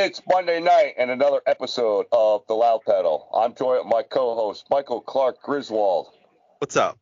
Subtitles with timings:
[0.00, 3.28] It's Monday night and another episode of The Loud Pedal.
[3.34, 6.12] I'm joined with my co-host, Michael Clark Griswold.
[6.58, 7.00] What's up?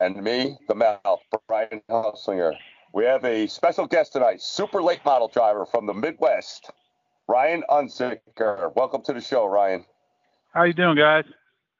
[0.00, 2.54] And me, the mouth, Brian Huslinger.
[2.94, 6.70] We have a special guest tonight, super late model driver from the Midwest,
[7.28, 8.74] Ryan Unzicker.
[8.74, 9.84] Welcome to the show, Ryan.
[10.54, 11.26] How you doing, guys?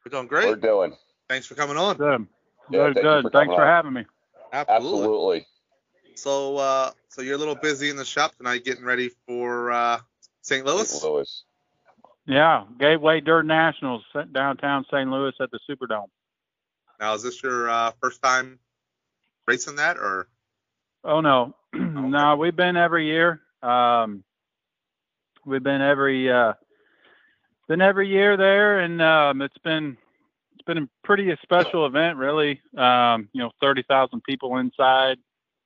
[0.05, 0.49] We're doing great.
[0.49, 0.95] We're doing.
[1.31, 1.97] Thanks for coming on.
[1.97, 2.27] Good.
[2.71, 3.23] Yeah, good, thank good.
[3.23, 3.69] for Thanks coming for on.
[3.69, 4.05] having me.
[4.53, 4.99] Absolutely.
[4.99, 5.47] Absolutely.
[6.17, 10.01] So, uh, so you're a little busy in the shop tonight, getting ready for uh,
[10.47, 10.65] St.
[10.65, 10.89] Louis.
[10.89, 11.13] St.
[11.13, 11.45] Louis.
[12.27, 15.11] Yeah, Gateway Dirt Nationals downtown St.
[15.11, 16.09] Louis at the Superdome.
[17.01, 18.59] Now, is this your uh, first time
[19.47, 20.29] racing that, or
[21.05, 23.41] Oh no, no, we've been every year.
[23.63, 24.25] Um,
[25.45, 26.55] we've been every uh,
[27.69, 29.97] been every year there, and um, it's been
[30.55, 32.61] it's been a pretty special event, really.
[32.77, 35.19] Um, you know, thirty thousand people inside.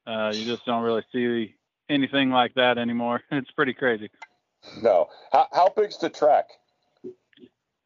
[0.07, 1.55] Uh, you just don't really see
[1.89, 3.23] anything like that anymore.
[3.31, 4.11] It's pretty crazy.
[4.83, 5.09] No.
[5.33, 6.47] How, how big's the track?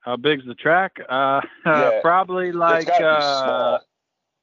[0.01, 0.97] How big's the track?
[1.09, 3.81] Uh, Yeah, probably like it's gotta be uh, small.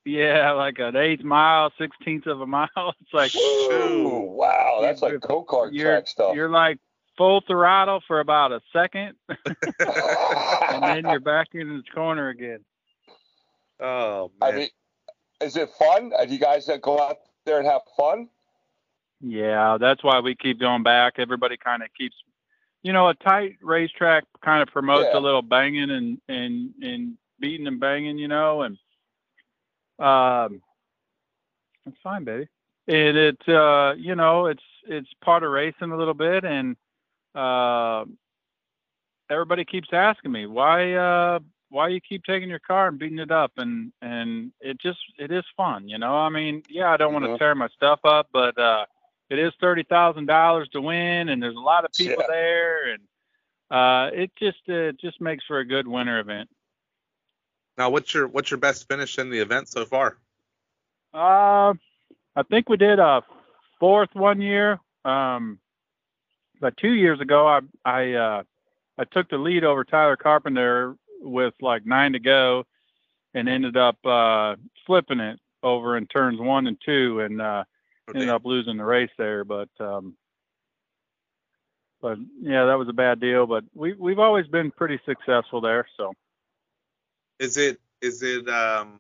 [0.06, 2.68] yeah, like an eighth mile, sixteenth of a mile.
[3.02, 6.36] It's like Ooh, wow, that's like You're- go-kart you're track stuff.
[6.36, 6.80] you're like
[7.18, 12.60] full throttle for about a second, and then you're back in the corner again.
[13.80, 14.70] oh I man, mean,
[15.42, 16.12] is it fun?
[16.18, 18.30] Have you guys go out there and have fun?
[19.22, 21.14] Yeah, that's why we keep going back.
[21.18, 22.16] Everybody kind of keeps,
[22.84, 25.20] you know, a tight racetrack kind of promotes Yeah.
[25.20, 28.78] a little banging and and and beating and banging, you know, and
[30.00, 30.62] um,
[31.86, 32.48] it's fine, baby.
[32.88, 36.76] And it's uh, you know, it's it's part of racing a little bit, and
[37.36, 38.06] uh,
[39.30, 43.32] everybody keeps asking me why uh why you keep taking your car and beating it
[43.32, 47.14] up and and it just it is fun you know i mean yeah i don't
[47.14, 47.38] want to Mhm.
[47.38, 48.86] tear my stuff up but uh
[49.32, 52.28] it is thirty thousand dollars to win and there's a lot of people Yeah.
[52.30, 53.02] there and
[53.72, 56.50] uh it just uh, it just makes for a good winter event
[57.78, 60.18] now what's your what's your best finish in the event so far?
[61.14, 61.74] uh
[62.36, 63.24] i think we did a
[63.80, 65.58] fourth one year um
[66.60, 68.44] but two years ago i i uh
[68.98, 72.66] i took the lead over tyler carpenter with like nine to go
[73.34, 74.56] and ended up uh
[74.86, 77.64] flipping it over in turns one and two and uh
[78.16, 80.16] Oh, ended up losing the race there but um
[82.02, 85.88] but yeah that was a bad deal but we we've always been pretty successful there
[85.98, 86.14] so
[87.40, 89.00] Is it is it um?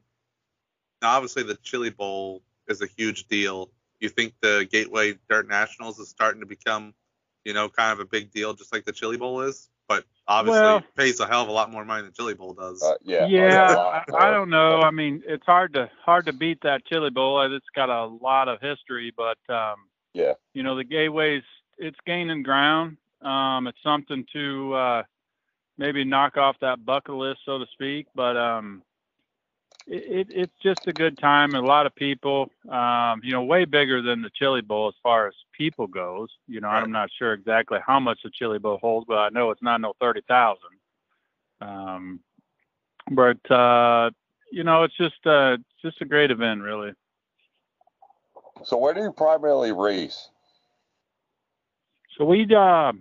[1.03, 3.72] Obviously, the Chili Bowl is a huge deal.
[3.99, 6.93] You think the Gateway Dirt Nationals is starting to become,
[7.43, 9.69] you know, kind of a big deal, just like the Chili Bowl is?
[9.91, 12.81] But obviously, Well- pays a hell of a lot more money than Chili Bowl does.
[12.81, 13.25] Uh, yeah.
[13.25, 14.81] yeah, I, I don't know.
[14.81, 17.41] I mean, it's hard to hard to beat that Chili Bowl.
[17.41, 20.34] It's got a lot of history, but um, Yeah.
[20.53, 21.44] you know, the Gateway's
[21.78, 22.97] it's gaining ground.
[23.22, 25.03] Um, it's something to uh,
[25.78, 28.08] maybe knock off that bucket list, so to speak.
[28.16, 28.84] But um,
[29.91, 31.56] it, it it's just a good time.
[31.56, 34.96] and A lot of people, um, you know, way bigger than the Chili Bowl as
[35.03, 36.29] far as people goes.
[36.47, 36.84] You know, Right.
[36.84, 39.81] I'm not sure exactly how much the Chili Bowl holds, but I know it's not
[39.81, 40.69] no thirty thousand.
[41.62, 42.22] Um,
[43.12, 44.12] but uh,
[44.52, 46.94] you know, it's just uh, just a great event, really.
[48.63, 50.29] So where do you primarily race?
[52.18, 52.94] So we uh,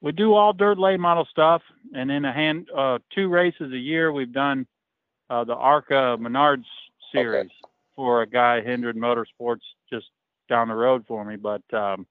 [0.00, 1.62] we do all dirt late model stuff,
[1.94, 4.12] and in a hand uh, two races a year.
[4.12, 4.66] We've done
[5.30, 6.64] uh, the ARCA Menards
[7.12, 7.50] series
[7.96, 10.06] for a guy Hendren Motorsports just
[10.48, 12.06] down the road for me, but um,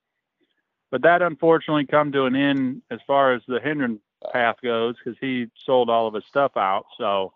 [0.90, 4.00] but that unfortunately come to an end as far as the Hendren
[4.32, 6.86] path goes because he sold all of his stuff out.
[6.96, 7.32] So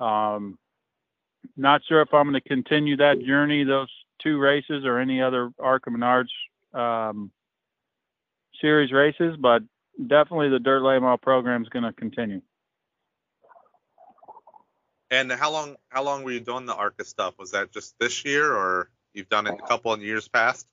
[0.00, 0.58] um,
[1.56, 3.90] not sure if I'm going to continue that journey, those
[4.22, 6.30] two races, or any other ARCA Menards
[6.74, 7.30] um,
[8.60, 9.62] series races, but
[10.06, 12.42] definitely the dirt model program is going to continue.
[15.10, 17.34] And how long how long were you doing the ARCA stuff?
[17.38, 20.66] Was that just this year, or you've done it a couple of years past?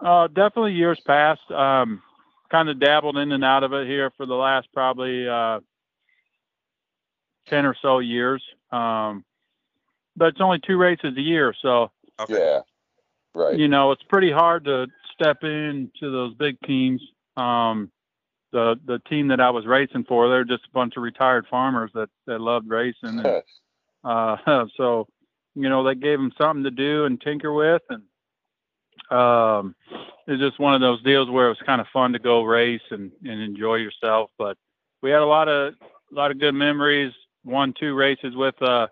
[0.00, 1.40] Uh, definitely years past.
[1.50, 2.02] Um,
[2.50, 5.60] kind of dabbled in and out of it here for the last probably uh,
[7.48, 8.42] ten or so years.
[8.70, 9.24] Um,
[10.16, 11.90] but it's only two races a year, so
[12.20, 12.34] Okay.
[12.34, 12.60] Yeah.
[13.34, 13.56] Right.
[13.58, 17.00] you know it's pretty hard to step into those big teams.
[17.36, 17.90] Um,
[18.52, 21.90] the the team that I was racing for, they're just a bunch of retired farmers
[21.94, 23.20] that that loved racing.
[23.20, 23.42] And,
[24.04, 25.06] uh, so,
[25.54, 28.02] you know, they gave them something to do and tinker with, and
[29.10, 29.74] um,
[30.26, 32.82] it's just one of those deals where it was kind of fun to go race
[32.90, 34.30] and, and enjoy yourself.
[34.38, 34.56] But
[35.02, 35.74] we had a lot of
[36.12, 37.12] a lot of good memories.
[37.44, 38.88] Won two races with uh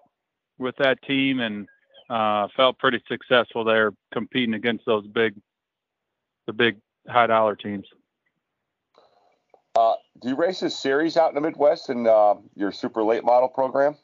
[0.58, 1.67] with that team, and
[2.08, 5.35] uh, felt pretty successful there competing against those big
[6.47, 7.87] the big high dollar teams.
[10.20, 13.48] Do you race a series out in the Midwest in uh, your super late model
[13.48, 13.96] program?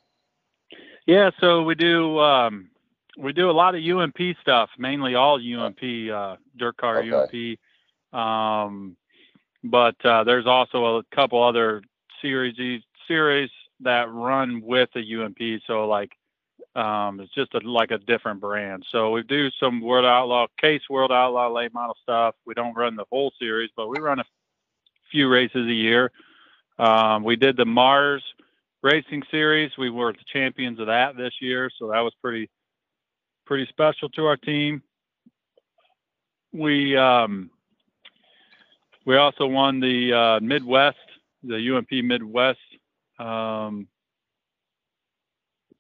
[1.06, 2.70] Yeah, so we do um,
[3.18, 7.58] we do a lot of UMP stuff, mainly all UMP uh, dirt car Okay.
[8.12, 8.18] UMP.
[8.18, 8.96] Um,
[9.64, 11.82] but uh, there's also a couple other
[12.20, 13.50] series series
[13.80, 15.62] that run with the UMP.
[15.66, 16.12] So like
[16.74, 18.84] um, it's just a, like a different brand.
[18.90, 22.34] So we do some World Outlaw Case World Outlaw late model stuff.
[22.46, 24.24] We don't run the whole series, but we run a
[25.12, 26.10] few races a year.
[26.78, 28.24] Um, we did the Mars
[28.82, 29.70] Racing Series.
[29.78, 32.50] We were the champions of that this year, so that was pretty
[33.46, 34.82] pretty special to our team.
[36.52, 37.50] We um,
[39.06, 40.96] we also won the uh, Midwest,
[41.44, 42.58] the UMP Midwest
[43.18, 43.86] um,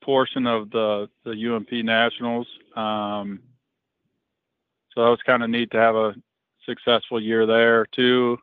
[0.02, 2.46] portion of the the UMP Nationals.
[2.76, 3.40] Um,
[4.94, 6.14] so that was kind of neat to have a
[6.66, 8.38] successful year there too.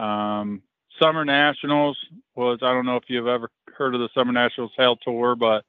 [0.00, 0.62] Um,
[0.98, 1.98] Summer Nationals
[2.34, 5.64] was I don't know if you've ever heard of the Summer Nationals Hell Tour, but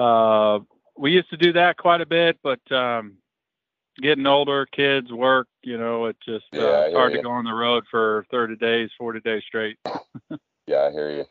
[0.00, 0.60] uh,
[0.96, 2.38] we used to do that quite a bit.
[2.42, 3.18] But um,
[4.00, 7.18] getting older, kids, work, you know, it just Yeah, uh, it's hard you.
[7.18, 9.78] to go on the road for 30 days, 40 days straight.
[10.66, 11.24] Yeah, I hear you.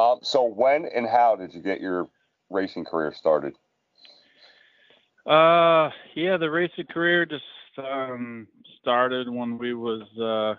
[0.00, 2.08] Um, so when and how did you get your
[2.48, 3.52] racing career started?
[5.26, 7.44] Uh, yeah, the racing career just
[7.76, 8.48] um,
[8.80, 10.58] started when we was uh,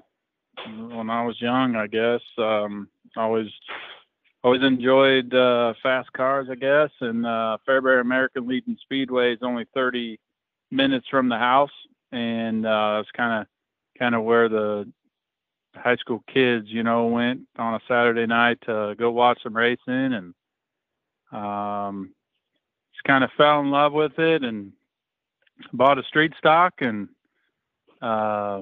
[0.65, 2.21] when I was young, I guess.
[2.38, 3.47] Um, always
[4.44, 6.89] always enjoyed uh, fast cars, I guess.
[7.01, 10.19] And uh, Fairbury American Legion Speedway is only 30
[10.71, 11.71] minutes from the house,
[12.11, 13.47] and uh, it's kind of
[13.97, 14.91] kind of where the
[15.75, 20.13] high school kids, you know, went on a Saturday night to go watch some racing
[20.13, 20.33] and
[21.31, 22.09] um
[22.91, 24.71] just kind of fell in love with it and
[25.73, 27.07] bought a street stock and
[28.01, 28.62] uh,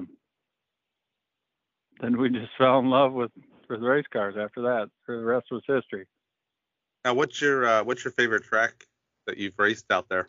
[2.00, 3.30] then we just fell in love with
[3.68, 4.90] with race cars after that.
[5.04, 6.06] For the rest was history.
[7.04, 8.86] Now, what's your uh, what's your favorite track
[9.26, 10.28] that you've raced out there?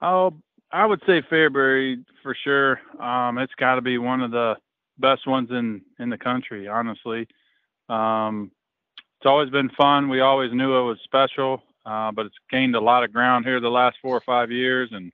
[0.00, 0.34] Oh,
[0.70, 2.80] I would say Fairbury for sure.
[3.00, 4.56] Um, it's got to be one of the
[4.98, 7.28] best ones in in the country, honestly.
[7.88, 8.50] Um,
[9.18, 10.08] it's always been fun.
[10.08, 13.60] We always knew it was special, uh, but it's gained a lot of ground here
[13.60, 15.12] the last four or five years, and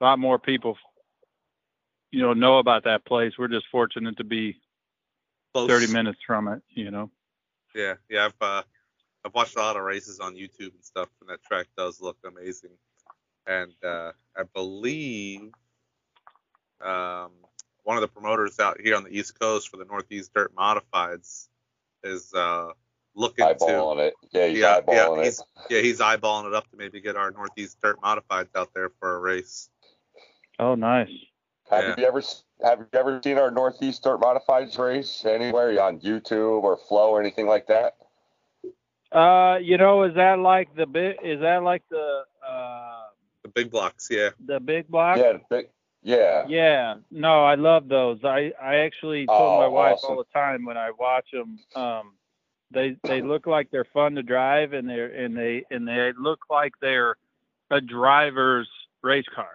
[0.00, 0.76] a lot more people,
[2.10, 3.32] you know, know about that place.
[3.38, 4.60] We're just fortunate to be
[5.54, 5.68] Close.
[5.68, 7.10] 30 minutes from it, you know.
[7.74, 8.26] Yeah, yeah.
[8.26, 8.62] I've uh,
[9.24, 12.16] I've watched a lot of races on YouTube and stuff, and that track does look
[12.26, 12.70] amazing.
[13.46, 15.50] And uh, I believe
[16.80, 17.30] um,
[17.84, 21.48] one of the promoters out here on the East Coast for the Northeast Dirt Modifieds
[22.02, 22.68] is uh,
[23.14, 24.14] looking to Eyeballing it.
[24.32, 25.46] Yeah, he's Yeah, yeah, he's- it.
[25.70, 29.16] yeah he's eyeballing it up to maybe get our Northeast Dirt Modifieds out there for
[29.16, 29.68] a race.
[30.58, 31.08] Oh, nice.
[31.70, 31.94] Have Yeah.
[31.98, 32.22] you ever
[32.62, 37.20] have you ever seen our Northeast Dirt Modifieds race anywhere on YouTube or Flow or
[37.20, 37.96] anything like that?
[39.12, 41.16] Uh, you know, is that like the big?
[41.22, 43.02] Is that like the uh
[43.42, 44.30] The big blocks, yeah.
[44.44, 45.20] the big blocks.
[45.20, 45.68] Yeah, the big,
[46.02, 46.44] yeah.
[46.48, 48.24] Yeah, no, I love those.
[48.24, 50.10] I I actually told my Oh, wife awesome.
[50.10, 51.58] all the time when I watch them.
[51.74, 52.14] Um,
[52.72, 56.40] they they look like they're fun to drive, and they're and they and they look
[56.50, 57.16] like they're
[57.70, 58.68] a driver's
[59.02, 59.50] race car.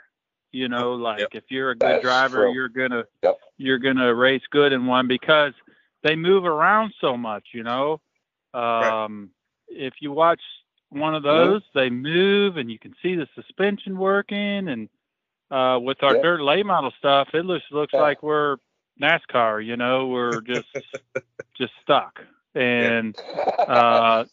[0.56, 1.30] You know, like Yep.
[1.34, 2.54] if you're a good That's driver, true.
[2.54, 3.38] you're gonna Yep.
[3.58, 5.54] you're gonna race good in one because
[6.04, 7.48] they move around so much.
[7.54, 8.02] You know,
[8.54, 9.30] um,
[9.68, 10.42] if you watch
[10.90, 11.52] one of Mm-hmm.
[11.52, 14.90] those, they move, and you can see the suspension working, and
[15.52, 16.22] uh, with our Yeah.
[16.22, 18.00] dirt late model stuff, it looks looks Yeah.
[18.00, 18.58] like we're
[19.02, 19.66] NASCAR.
[19.66, 20.68] You know, we're just
[21.58, 22.20] just stuck.
[22.56, 23.16] And
[23.68, 24.24] uh,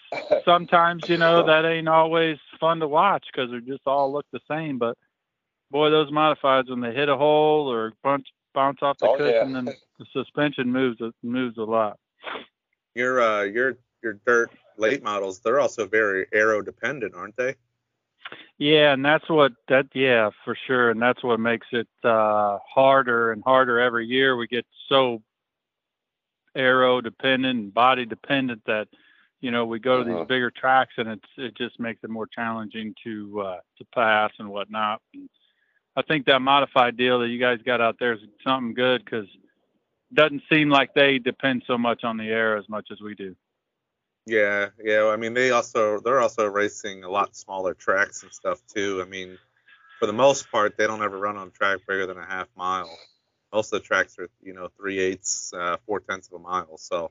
[0.44, 4.40] sometimes, you know, that ain't always fun to watch because they just all look the
[4.48, 4.78] same.
[4.78, 4.98] But
[5.72, 9.52] boy, those modifieds when they hit a hole or bounce bounce off the Oh, cushion,
[9.52, 9.58] yeah.
[9.58, 11.98] and the suspension moves moves a lot.
[12.94, 17.56] Your uh, your your dirt late models, they're also very aero dependent, aren't they?
[18.58, 20.90] Yeah, and that's what that yeah, for sure.
[20.90, 24.36] And that's what makes it uh harder and harder every year.
[24.36, 25.22] We get so
[26.54, 28.88] aero dependent and body dependent that
[29.40, 30.28] you know, we go to these Mhm.
[30.28, 34.48] bigger tracks and it's it just makes it more challenging to uh to pass and
[34.48, 35.02] whatnot.
[35.14, 35.28] And
[35.96, 39.26] I think that modified deal that you guys got out there is something good because
[39.26, 43.14] it doesn't seem like they depend so much on the air as much as we
[43.14, 43.36] do.
[44.24, 45.06] Yeah, yeah.
[45.06, 49.02] I mean, they also they're also racing a lot smaller tracks and stuff too.
[49.02, 49.36] I mean,
[49.98, 52.90] for the most part, they don't ever run on track bigger than a half mile.
[53.52, 56.78] Most of the tracks are, you know, three eighths, uh, four tenths of a mile.
[56.78, 57.10] So,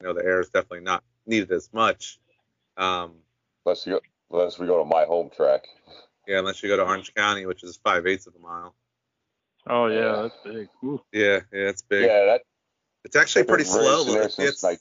[0.00, 2.18] you know, the air is definitely not needed as much.
[2.76, 3.16] Um,
[3.66, 4.00] unless you go,
[4.30, 5.66] unless we go to my home track.
[6.28, 8.74] yeah, unless you go to Orange County, which is five eighths of a mile.
[9.66, 10.22] Oh yeah, Yeah.
[10.22, 10.68] that's big.
[10.84, 11.00] Ooh.
[11.12, 12.04] Yeah, yeah, it's big.
[12.04, 12.42] Yeah, that
[13.04, 14.02] It's actually pretty slow.
[14.06, 14.78] It's, since, it's, like-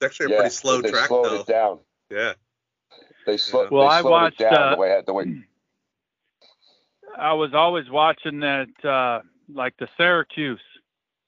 [0.00, 1.40] it's actually a yeah, pretty slow they track slowed though.
[1.40, 1.78] it down.
[2.10, 2.32] Yeah.
[3.26, 3.70] They slowed.
[3.70, 5.42] Well, they I slowed watched, it down uh, the way the way.
[7.18, 9.22] I was always watching that, uh,
[9.52, 10.60] like the Syracuse,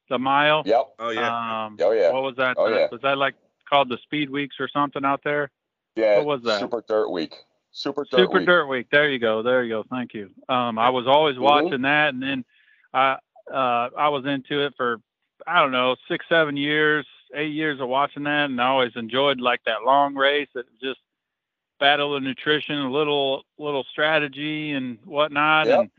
[0.08, 0.62] the mile.
[0.64, 0.86] Yep.
[0.98, 1.66] Oh yeah.
[1.66, 2.12] Um, Oh yeah.
[2.12, 2.56] What was that?
[2.58, 2.86] Oh, yeah.
[2.92, 3.34] Was that like
[3.68, 5.50] called the Speed Weeks or something out there?
[5.96, 6.18] Yeah.
[6.18, 6.60] what was that?
[6.60, 7.34] Super Dirt Week.
[7.72, 8.46] Super Dirt Super Week.
[8.46, 8.86] Dirt Week.
[8.90, 9.42] There you go.
[9.42, 9.84] There you go.
[9.90, 10.30] Thank you.
[10.48, 11.40] Um, I was always Mhm.
[11.42, 12.44] watching that, and then
[12.92, 13.18] I
[13.50, 15.00] uh, I was into it for
[15.46, 19.40] I don't know six, seven years, eight years of watching that, and I always enjoyed
[19.40, 20.48] like that long race.
[20.54, 21.00] It was just
[21.78, 25.78] battle of nutrition, a little little strategy and whatnot, Yep.
[25.80, 25.90] and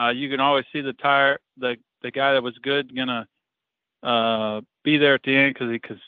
[0.00, 3.26] uh, you can always see the tire the the guy that was good gonna
[4.02, 6.00] uh, be there at the end because he could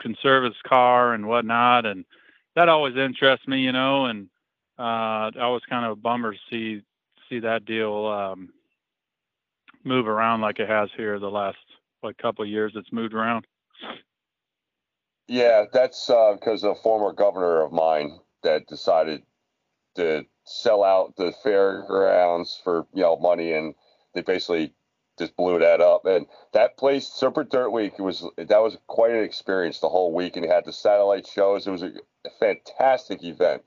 [0.00, 2.04] conserve his car and whatnot, and
[2.54, 4.28] that always interests me, you know, and
[4.78, 6.82] uh, that was kind of a bummer to see
[7.28, 8.50] see that deal um,
[9.84, 11.58] move around like it has here the last
[12.02, 12.72] like couple of years.
[12.74, 13.46] It's moved around.
[15.28, 19.22] Yeah, that's because a former governor of mine that decided
[19.96, 23.74] to sell out the fairgrounds for you know money, and
[24.14, 24.72] they basically
[25.18, 26.04] just blew that up.
[26.04, 30.36] And that place, Super Dirt Week, was that was quite an experience the whole week,
[30.36, 31.66] and had the satellite shows.
[31.66, 31.92] It was a
[32.38, 33.62] fantastic event.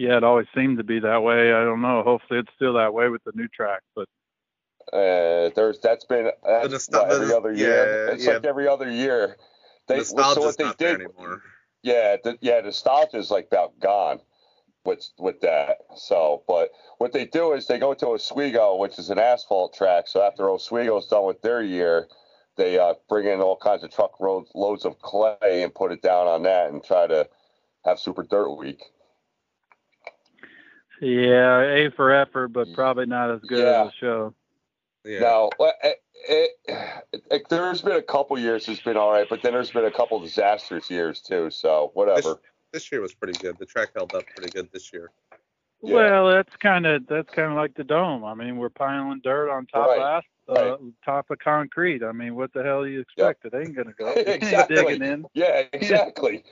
[0.00, 1.52] Yeah, it always seemed to be that way.
[1.52, 2.02] I don't know.
[2.02, 3.82] Hopefully, it's still that way with the new track.
[3.94, 4.08] But
[4.92, 8.06] Uh, there's that's been that's nostal- what, every the- other year.
[8.08, 8.32] yeah, it's yeah.
[8.34, 9.36] like every other year.
[9.88, 11.42] They so what they not did anymore.
[11.82, 14.20] Yeah, the, yeah, nostalgia is like about gone
[14.86, 15.78] with with that.
[15.96, 20.08] So, but what they do is they go to Oswego, which is an asphalt track.
[20.08, 22.08] So after Oswego's done with their year,
[22.56, 26.00] they uh, bring in all kinds of truck roads, loads of clay, and put it
[26.00, 27.28] down on that, and try to
[27.84, 28.82] have Super Dirt Week.
[31.00, 32.74] Yeah, A for effort, but mm.
[32.74, 33.82] probably not as good Yeah.
[33.82, 34.34] as a show.
[35.04, 35.20] Yeah.
[35.20, 36.50] Now, it, it,
[37.30, 39.90] it, there's been a couple years it's been all right, but then there's been a
[39.90, 41.50] couple disastrous years too.
[41.50, 42.40] So whatever.
[42.72, 43.56] This year was pretty good.
[43.58, 45.10] The track held up pretty good this year.
[45.82, 45.94] Yeah.
[45.94, 48.22] Well, that's kind of that's kind of like the dome.
[48.24, 52.02] I mean, we're piling dirt on top Right, of asphalt, uh, top of concrete.
[52.04, 53.46] I mean, what the hell do you expect?
[53.46, 54.12] It ain't gonna go.
[54.16, 54.76] Exactly.
[54.76, 55.26] digging in.
[55.34, 56.44] Yeah, exactly.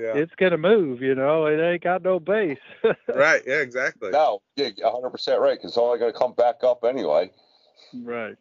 [0.00, 0.14] Yeah.
[0.16, 1.02] It's gonna move.
[1.02, 2.58] You know, it ain't got no base.
[3.08, 3.42] right.
[3.46, 3.56] Yeah.
[3.60, 4.10] Exactly.
[4.10, 5.58] No, yeah, 100 percent right.
[5.58, 7.30] Because it's only going to come back up anyway.
[8.04, 8.36] right.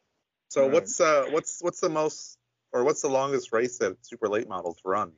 [0.50, 0.74] So Right.
[0.74, 2.38] what's uh what's what's the most
[2.74, 5.12] or what's the longest race that super late models run?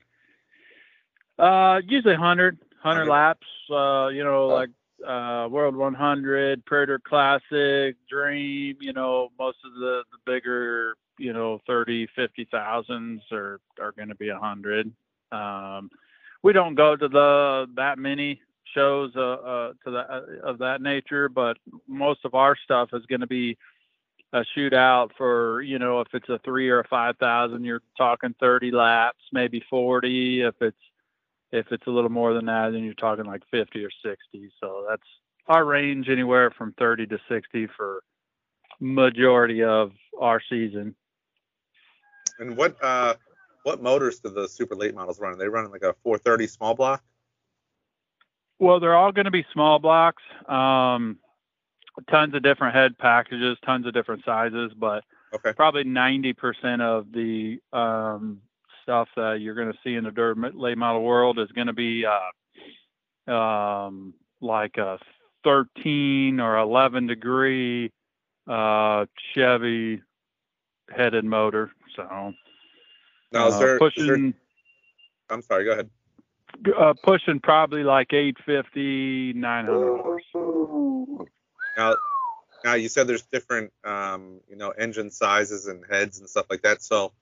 [1.38, 3.10] Uh, usually 100, 100 100.
[3.10, 3.48] laps.
[3.69, 4.48] Uh, you know, Oh.
[4.48, 4.69] like
[5.05, 8.77] uh, World 100, Prairie Dirt Classic, Dream.
[8.81, 14.10] You know, most of the the bigger, you know, 30, 50 thousands are are going
[14.10, 14.91] to be 100.
[15.31, 15.89] Um,
[16.43, 18.41] we don't go to the that many
[18.74, 23.05] shows uh, uh to that uh, of that nature, but most of our stuff is
[23.08, 23.58] going to be
[24.31, 28.36] a shootout for you know if it's a three or a five thousand, you're talking
[28.39, 30.43] 30 laps, maybe 40.
[30.43, 30.77] If it's
[31.51, 34.51] if it's a little more than that, then you're talking like 50 or 60.
[34.60, 35.01] So that's
[35.48, 38.03] our range anywhere from 30 to 60 for
[38.79, 40.96] majority of our season.
[42.38, 43.15] And what uh
[43.63, 45.33] what motors do the super late models run?
[45.33, 47.03] Are they running like a 430 small block?
[48.59, 50.23] Well, they're all going to be small blocks.
[50.47, 51.17] Um,
[52.09, 55.53] tons of different head packages, tons of different sizes, but Okay.
[55.53, 58.41] probably 90% of the um,
[58.81, 61.73] stuff that you're going to see in the dirt late model world is going to
[61.73, 62.03] be
[63.27, 64.97] uh, um, like a
[65.43, 67.91] 13 or 11 degree
[68.47, 70.01] uh, Chevy
[70.89, 71.71] headed motor.
[71.95, 72.33] So
[73.31, 74.33] Now is uh, there, is pushing there
[75.29, 75.89] I'm sorry, go ahead.
[76.77, 81.27] uh, pushing probably like 850, 900.
[81.77, 81.95] Now
[82.65, 86.63] now you said there's different um, you know, engine sizes and heads and stuff like
[86.63, 86.81] that.
[86.81, 87.13] So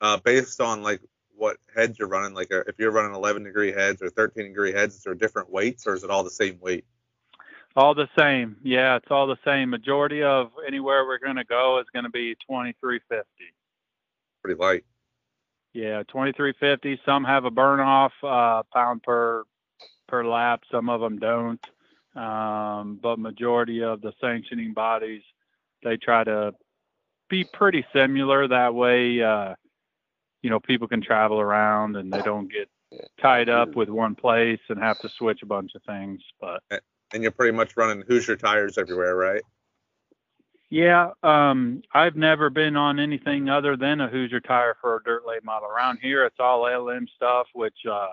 [0.00, 1.00] uh based on like
[1.36, 4.72] what heads you're running, like uh, if you're running 11 degree heads or 13 degree
[4.72, 6.84] heads, is there different weights or is it all the same weight?
[7.74, 8.56] All the same.
[8.62, 9.70] Yeah, it's all the same.
[9.70, 13.24] Majority of anywhere we're going to go is going to be 2350.
[14.42, 14.84] Pretty light.
[15.74, 17.00] Yeah, 2350.
[17.04, 19.44] Some have a burn off uh, pound per
[20.06, 20.62] per lap.
[20.70, 21.64] Some of them don't.
[22.14, 25.22] Um, but majority of the sanctioning bodies,
[25.82, 26.54] they try to
[27.30, 28.46] be pretty similar.
[28.46, 29.54] That way, uh,
[30.42, 32.68] you know, people can travel around and they don't get
[33.20, 36.20] tied up with one place and have to switch a bunch of things.
[36.38, 36.62] But
[37.14, 39.42] And you're pretty much running Hoosier tires everywhere, right?
[40.72, 45.26] Yeah, um, I've never been on anything other than a Hoosier tire for a dirt
[45.26, 45.68] late model.
[45.68, 48.08] Around here, it's all LM stuff, which uh,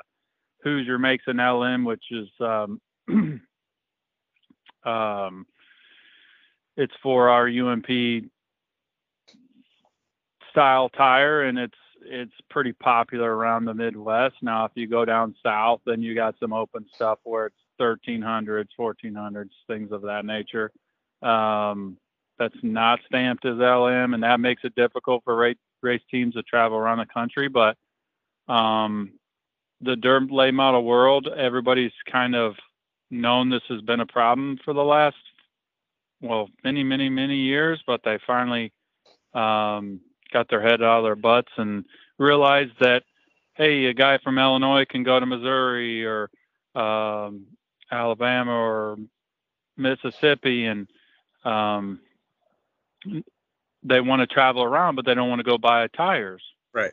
[0.63, 2.81] Hoosier makes an LM, which is um,
[4.83, 5.45] um,
[6.75, 8.29] it's for our UMP
[10.51, 14.35] style tire, and it's it's pretty popular around the Midwest.
[14.41, 18.67] Now, if you go down south, then you got some open stuff where it's 1300s,
[18.77, 20.73] 1400s, things of that nature.
[21.21, 21.95] Um,
[22.39, 26.43] that's not stamped as LM, and that makes it difficult for race, race teams to
[26.43, 27.49] travel around the country.
[27.49, 27.77] But
[28.51, 29.11] um,
[29.81, 32.55] the dirt late model world, everybody's kind of
[33.11, 35.17] known this has been a problem for the last,
[36.21, 38.71] well, many, many, many years, but they finally
[39.33, 39.99] um,
[40.31, 41.85] got their head out of their butts and
[42.17, 43.03] realized that,
[43.55, 46.29] hey, a guy from Illinois can go to Missouri or
[46.75, 47.45] um,
[47.91, 48.97] Alabama or
[49.77, 50.87] Mississippi and
[51.43, 51.99] um,
[53.83, 56.43] they want to travel around, but they don't want to go buy tires.
[56.73, 56.91] Right.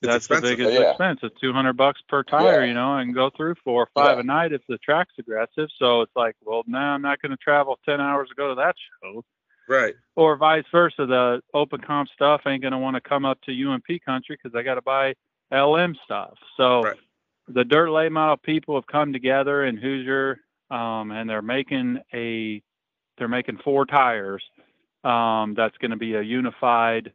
[0.00, 0.58] It's That's expensive.
[0.58, 0.90] the biggest yeah.
[0.90, 1.20] expense.
[1.22, 2.66] It's 200 bucks per tire, yeah.
[2.66, 4.20] you know, and go through four or five yeah.
[4.20, 5.68] a night if the track's aggressive.
[5.78, 8.54] So it's like, well, now I'm not going to travel 10 hours to go to
[8.56, 9.24] that show.
[9.68, 9.94] Right.
[10.14, 11.04] Or vice versa.
[11.04, 14.56] The open comp stuff ain't going to want to come up to UMP country because
[14.56, 15.14] I got to buy
[15.52, 16.34] LM stuff.
[16.56, 16.96] So right.
[17.48, 20.38] the dirt late model people have come together in Hoosier,
[20.70, 22.62] um, and they're making a,
[23.18, 24.44] they're making four tires.
[25.04, 27.12] Um, that's going to be a unified,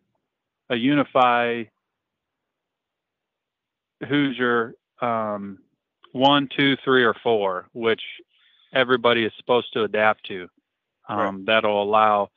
[0.70, 1.64] a unify
[4.08, 5.60] Hoosier um,
[6.12, 8.02] one, two, three, or four, which
[8.74, 10.48] everybody is supposed to adapt to.
[11.10, 11.46] Um, right.
[11.46, 12.30] That'll allow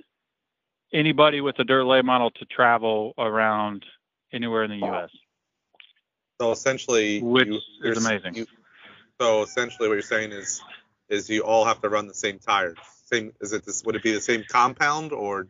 [0.93, 3.85] anybody with a dirt late model to travel around
[4.33, 5.11] anywhere in the U.S.
[6.41, 8.35] So essentially, which you, is amazing.
[8.35, 8.47] You,
[9.21, 10.61] so essentially, what you're saying is,
[11.09, 12.77] is you all have to run the same tires.
[13.07, 13.83] Same is it this?
[13.85, 15.49] Would it be the same compound or?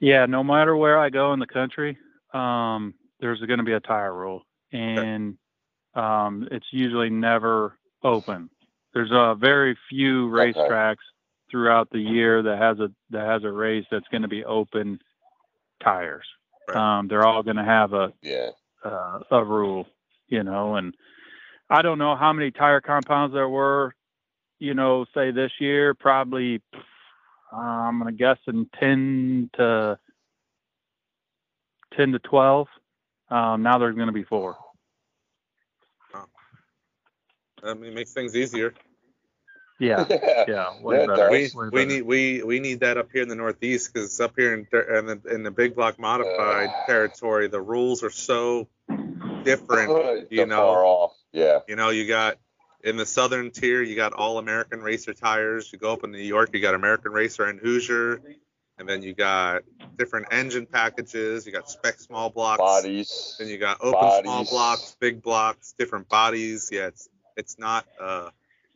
[0.00, 1.96] Yeah, no matter where I go in the country,
[2.34, 4.42] um, there's going to be a tire rule
[4.72, 5.36] and
[5.94, 8.50] um, it's usually never open.
[8.94, 10.98] There's a very few racetracks okay.
[11.50, 14.98] throughout the year that has a that has a race that's going to be open
[15.82, 16.26] tires.
[16.68, 16.98] Right.
[16.98, 18.50] Um, they're all going to have a yeah.
[18.84, 19.86] uh, a rule,
[20.28, 20.76] you know.
[20.76, 20.94] And
[21.70, 23.94] I don't know how many tire compounds there were,
[24.62, 25.92] you know, say this year.
[25.92, 26.62] Probably,
[27.52, 29.98] uh, I'm going to guess in ten to
[31.96, 32.68] ten to twelve.
[33.28, 34.56] Um, now there's going to be four.
[37.64, 38.74] I mean, it makes things easier.
[39.78, 40.44] Yeah, yeah.
[40.48, 44.34] yeah we, we need we we need that up here in the Northeast because up
[44.36, 48.68] here in, in the in the big block modified uh, territory, the rules are so
[49.42, 50.30] different.
[50.30, 51.12] You know, far off.
[51.32, 51.60] Yeah.
[51.66, 52.38] You know, you got
[52.82, 55.72] in the southern tier, you got all American racer tires.
[55.72, 58.20] You go up in New York, you got American racer and Hoosier,
[58.78, 59.62] and then you got
[59.96, 61.46] different engine packages.
[61.46, 63.36] You got spec small blocks, bodies.
[63.38, 64.22] Then you got open bodies.
[64.22, 66.70] small blocks, big blocks, different bodies.
[66.72, 68.30] Yeah, it's it's not uh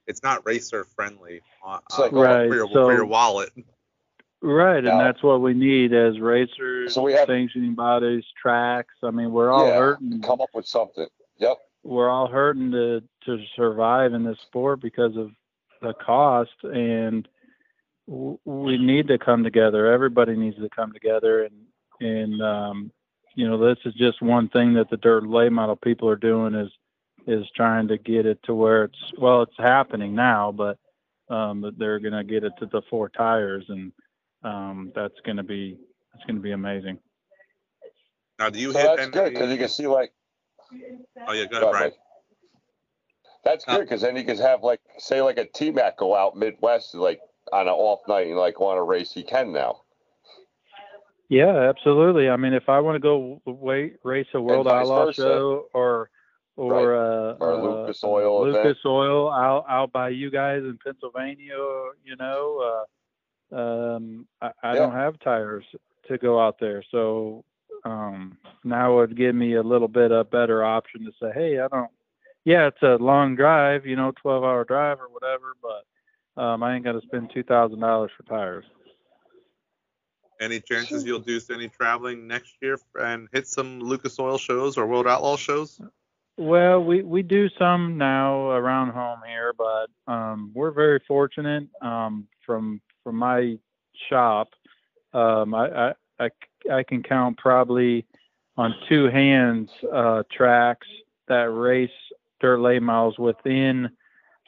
[0.06, 3.50] it's not racer friendly uh, like, right, for, your, so, for your wallet.
[4.40, 8.94] Right, and that's what we need as racers, so we have, sanctioning bodies, tracks.
[9.02, 10.20] I mean, we're all yeah, hurting.
[10.20, 11.08] Come up with something.
[11.38, 11.56] Yep.
[11.86, 15.30] We're all hurting to to survive in this sport because of
[15.80, 17.28] the cost, and
[18.06, 19.92] we need to come together.
[19.92, 21.54] Everybody needs to come together, and
[22.00, 22.92] and um,
[23.36, 26.54] you know, this is just one thing that the dirt lay model people are doing
[26.54, 26.72] is
[27.26, 30.78] is trying to get it to where it's well, it's happening now, but
[31.28, 33.92] um, they're going to get it to the four tires, and
[34.42, 35.78] um, that's going to be
[36.12, 36.98] that's going to be amazing.
[38.38, 38.96] Now, do you so hit?
[38.96, 40.12] That's good because you can see like.
[41.26, 41.92] Oh yeah, go ahead, Brian.
[43.44, 46.16] That's good because uh, then you can have like say like a T Mac go
[46.16, 47.20] out Midwest like
[47.52, 49.82] on an off night and like want to race, he can now.
[51.28, 52.28] Yeah, absolutely.
[52.28, 56.10] I mean, if I want to go wait race a World Outlaw show or
[56.56, 57.30] or right.
[57.30, 61.56] uh, or Lucas Oil, uh, Lucas Oil out out by you guys in Pennsylvania.
[62.04, 62.84] You know,
[63.52, 64.74] uh, um, I, I yeah.
[64.74, 65.64] don't have tires
[66.08, 67.44] to go out there, so
[67.86, 71.68] um, now would give me a little bit a better option to say, hey, I
[71.68, 71.90] don't.
[72.44, 76.74] Yeah, it's a long drive, you know, twelve hour drive or whatever, but um, I
[76.74, 78.64] ain't going to spend two thousand dollars for tires.
[80.40, 84.86] Any chances you'll do any traveling next year and hit some Lucas Oil shows or
[84.86, 85.80] World Outlaw shows?
[86.36, 92.26] Well, we, we do some now around home here, but um, we're very fortunate um,
[92.44, 93.58] from from my
[94.10, 94.48] shop.
[95.14, 96.28] Um, I, I, I,
[96.70, 98.06] I can count probably
[98.56, 100.86] on two hands uh, tracks
[101.28, 101.90] that race
[102.40, 103.90] dirt late miles within,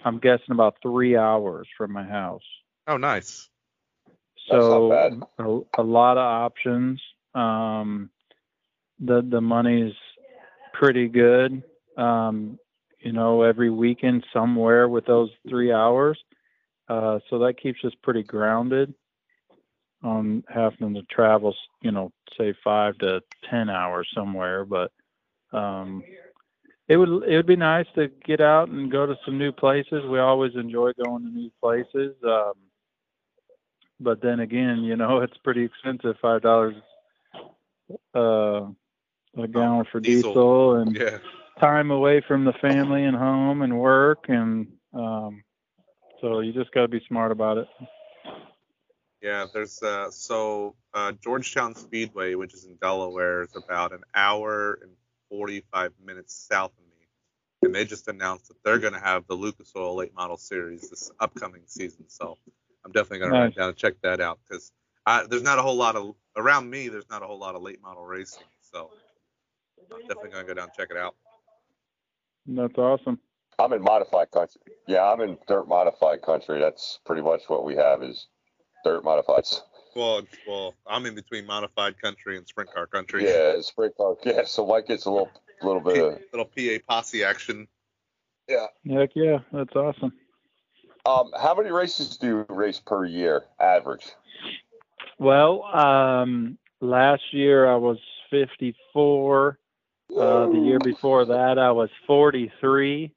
[0.04, 2.42] I'm guessing about three hours from my house.
[2.86, 3.48] Oh, nice.
[4.48, 4.92] So
[5.38, 7.02] a, a, lot of options.
[7.34, 8.08] Um,
[8.98, 9.94] the the money's
[10.72, 11.62] pretty good
[11.98, 12.58] um,
[13.00, 16.18] you know, every weekend somewhere with those three hours.
[16.88, 18.94] Uh, so that keeps us pretty grounded.
[20.02, 24.64] On having to travel, you know, say five to ten hours somewhere.
[24.64, 24.92] But
[25.52, 26.02] um,
[26.88, 30.04] it would it would be nice to get out and go to some new places.
[30.08, 32.14] We always enjoy going to new places.
[32.24, 32.54] Um,
[34.00, 36.76] but then again, you know, it's pretty expensive, five dollars
[38.14, 38.66] uh,
[39.36, 40.32] a gallon for diesel.
[40.32, 41.18] diesel, and Yeah.
[41.60, 45.42] time away from the family and home and work, and um,
[46.20, 47.68] so you just got to be smart about it.
[49.20, 54.78] Yeah, there's uh so uh Georgetown Speedway, which is in Delaware, is about an hour
[54.82, 54.92] and
[55.30, 57.06] 45 minutes south of me.
[57.62, 60.88] And they just announced that they're going to have the Lucas Oil Late Model Series
[60.88, 62.04] this upcoming season.
[62.08, 62.38] So
[62.84, 63.44] I'm definitely going to Nice.
[63.48, 64.72] write down and check that out because
[65.28, 66.88] there's not a whole lot of around me.
[66.88, 68.90] There's not a whole lot of late model racing, so
[69.92, 71.16] I'm definitely going to go down and check it out.
[72.46, 73.18] That's awesome.
[73.58, 74.60] I'm in modified country.
[74.86, 76.60] Yeah, I'm in dirt modified country.
[76.60, 78.28] That's pretty much what we have is
[78.88, 79.60] dirt modifieds.
[79.94, 83.26] Well, well, I'm in between modified country and sprint car country.
[83.26, 84.16] Yeah, sprint car.
[84.24, 85.30] Yeah, so Mike gets a little
[85.62, 87.66] little bit of little PA posse action.
[88.48, 88.66] Yeah.
[88.88, 90.12] Heck yeah, that's awesome.
[91.04, 94.06] Um, how many races do you race per year, average?
[95.18, 97.98] Well, um, last year I was
[98.30, 99.58] 54.
[100.10, 103.12] Uh, the year before that I was 43.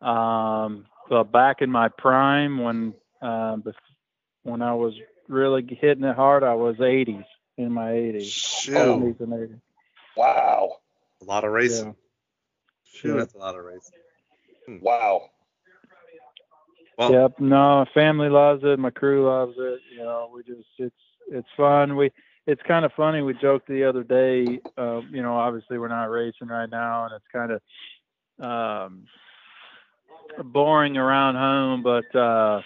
[0.00, 3.74] Um, but back in my prime when uh, bef-
[4.48, 4.94] when I was
[5.28, 7.24] really hitting it hard, I was 80s
[7.56, 9.60] in my 80s, Shoot, 70s and 80s.
[10.16, 10.76] Wow,
[11.20, 11.86] a lot of racing.
[11.86, 11.92] Yeah.
[12.92, 14.80] Shoot, that's a lot of racing.
[14.80, 15.30] wow.
[16.96, 17.38] Well, Yep.
[17.38, 18.78] No, family loves it.
[18.78, 19.80] My crew loves it.
[19.92, 20.96] You know, we just it's
[21.30, 21.94] it's fun.
[21.96, 22.10] We
[22.46, 23.22] it's kind of funny.
[23.22, 24.60] We joked the other day.
[24.76, 29.04] Uh, you know, obviously we're not racing right now, and it's kind of um,
[30.52, 31.82] boring around home.
[31.84, 32.62] But uh,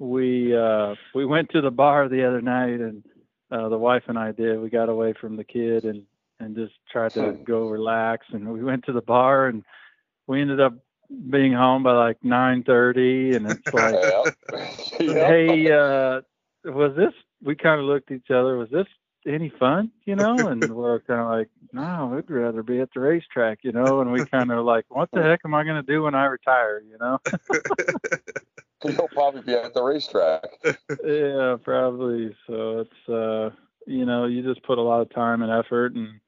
[0.00, 3.04] we uh, we went to the bar the other night, and
[3.52, 4.58] uh, the wife and I did.
[4.58, 6.04] We got away from the kid and
[6.40, 8.26] and just tried to go relax.
[8.32, 9.62] And we went to the bar, and
[10.26, 10.74] we ended up
[11.28, 14.34] being home by like 9:30, and it's like
[14.98, 16.22] hey, uh,
[16.64, 17.12] was this?
[17.42, 18.56] We kind of looked at each other.
[18.56, 18.86] Was this
[19.26, 19.90] any fun?
[20.06, 23.72] You know, and we're kind of like, no, we'd rather be at the racetrack, you
[23.72, 24.00] know.
[24.00, 26.24] And we kind of like, what the heck am I going to do when I
[26.24, 26.80] retire?
[26.80, 27.18] You know?
[28.84, 30.44] You'll probably be at the racetrack.
[31.04, 32.34] yeah, probably.
[32.46, 33.50] So it's, uh,
[33.86, 36.20] you know, you just put a lot of time and effort, and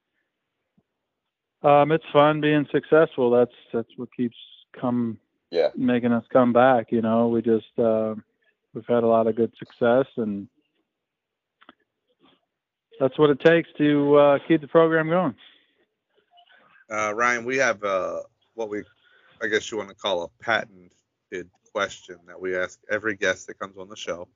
[1.63, 3.31] um, it's fun being successful.
[3.31, 4.37] That's that's what keeps
[4.79, 5.19] come
[5.51, 5.69] Yeah.
[5.77, 6.93] making us come back.
[6.93, 8.15] You know, we just uh,
[8.75, 10.49] we've had a lot of good success, and
[13.01, 15.35] that's what it takes to uh, keep the program going.
[16.91, 18.21] uh, Ryan, we have uh,
[18.55, 18.83] what we,
[19.43, 20.91] I guess you want to call a patented
[21.73, 24.29] question that we ask every guest that comes on the show.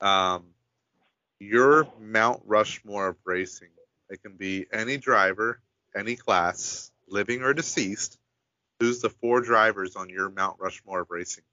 [0.00, 0.46] Um,
[1.38, 3.68] your Mount Rushmore of racing.
[4.08, 5.60] It can be any driver,
[5.96, 8.18] any class, living or deceased.
[8.80, 11.44] Who's the four drivers on your Mount Rushmore of racing?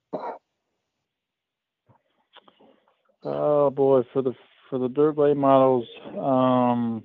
[3.24, 4.34] Oh boy, for the
[4.70, 5.88] for the dirt late models,
[6.18, 7.04] um,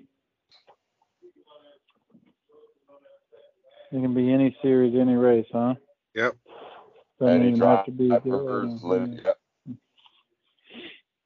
[3.91, 5.75] it can be any series, any race, huh?
[6.15, 6.37] Yep.
[7.21, 8.09] Doesn't Any even have to be.
[8.09, 9.33] live- yeah.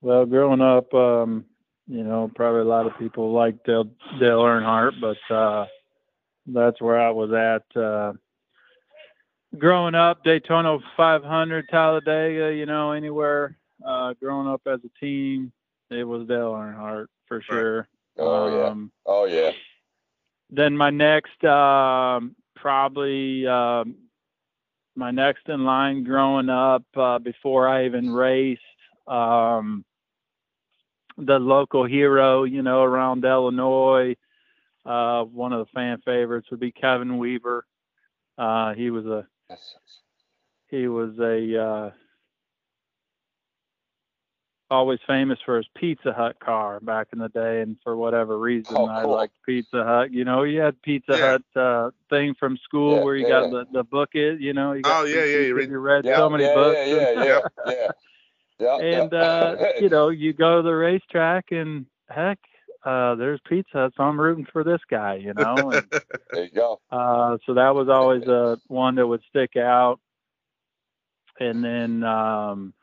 [0.00, 1.44] Well, growing up, um,
[1.88, 5.66] you know, probably a lot of people like Dale, Dale Earnhardt, but uh,
[6.46, 7.80] that's where I was at.
[7.80, 8.12] Uh,
[9.58, 13.56] growing up, Daytona 500, Talladega, you know, anywhere.
[13.84, 15.50] Uh, growing up as a team,
[15.90, 17.88] it was Dale Earnhardt for sure.
[18.18, 18.66] Oh yeah.
[18.66, 19.52] Um, Oh yeah.
[20.50, 23.94] then my next, um, probably um,
[24.98, 28.60] my next in line growing up uh, before I even raced.
[29.06, 29.84] Um,
[31.16, 34.16] the local hero, you know, around Illinois.
[34.84, 37.64] Uh, one of the fan favorites would be Kevin Weaver.
[38.36, 39.26] Uh, he was a
[40.68, 41.90] he was a uh,
[44.70, 48.74] always famous for his Pizza Hut car back in the day, and for whatever reason,
[48.76, 50.12] Oh, I liked Pizza Hut.
[50.12, 51.38] You know, you had Pizza Yeah.
[51.54, 53.40] Hut uh, thing from school Yeah, where you yeah.
[53.40, 55.78] got the the book is, you know, you got Oh, yeah, yeah, you read- you
[55.78, 57.90] read so many books, yeah, yeah, yeah, yeah.
[58.60, 62.38] Yeah, and uh, you know, you go to the racetrack, and heck,
[62.84, 65.70] uh, there's Pizza Hut, so I'm rooting for this guy, you know.
[65.70, 65.86] And,
[66.32, 66.80] there you go.
[66.90, 70.00] uh, so that was always uh, one that would stick out.
[71.40, 72.74] And then, um,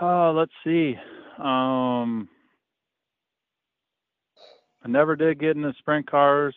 [0.00, 0.96] oh, let's see.
[1.38, 2.28] Um,
[4.84, 6.54] I never did get into sprint cars.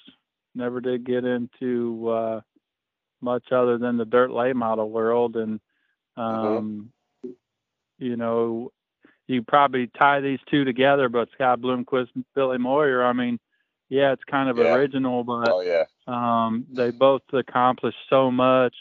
[0.55, 2.41] Never did get into uh,
[3.21, 5.35] much other than the dirt late model world.
[5.35, 5.59] And,
[6.17, 6.91] um,
[7.97, 8.71] you know,
[9.27, 13.03] you probably tie these two together, but Scott Bloomquist and Billy Moyer.
[13.03, 13.39] I mean,
[13.89, 14.73] yeah, it's kind of Yeah.
[14.75, 15.85] original, but Oh yeah.
[16.07, 18.75] um, they both accomplished so much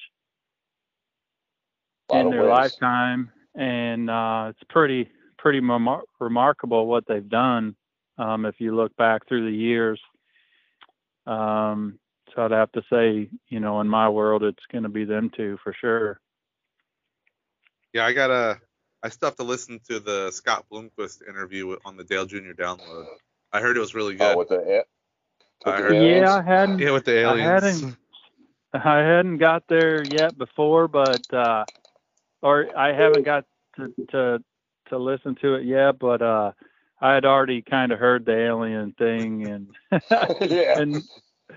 [2.12, 2.50] in their wins.
[2.50, 7.76] lifetime, and uh, it's pretty pretty remar- remarkable what they've done.
[8.18, 10.00] Um, if you look back through the years,
[11.26, 11.98] um,
[12.34, 15.30] so I'd have to say, you know, in my world, it's going to be them
[15.36, 16.20] two for sure.
[17.92, 18.60] Yeah, I gotta.
[19.02, 22.50] I still have to listen to the Scott Bloomquist interview on the Dale Jr.
[22.58, 23.06] download.
[23.52, 24.34] I heard it was really good.
[24.34, 24.84] Oh, with the, with
[25.64, 26.20] I the heard- aliens?
[26.22, 27.80] Yeah, I hadn't yeah, with the I aliens.
[27.80, 27.96] hadn't
[28.74, 31.64] I hadn't got there yet before, but uh,
[32.42, 33.44] or I haven't got
[33.76, 34.38] to to
[34.90, 36.52] to listen to it yet, but uh,
[37.00, 39.68] I had already kind of heard the alien thing, and
[40.40, 40.80] yeah.
[40.80, 41.02] and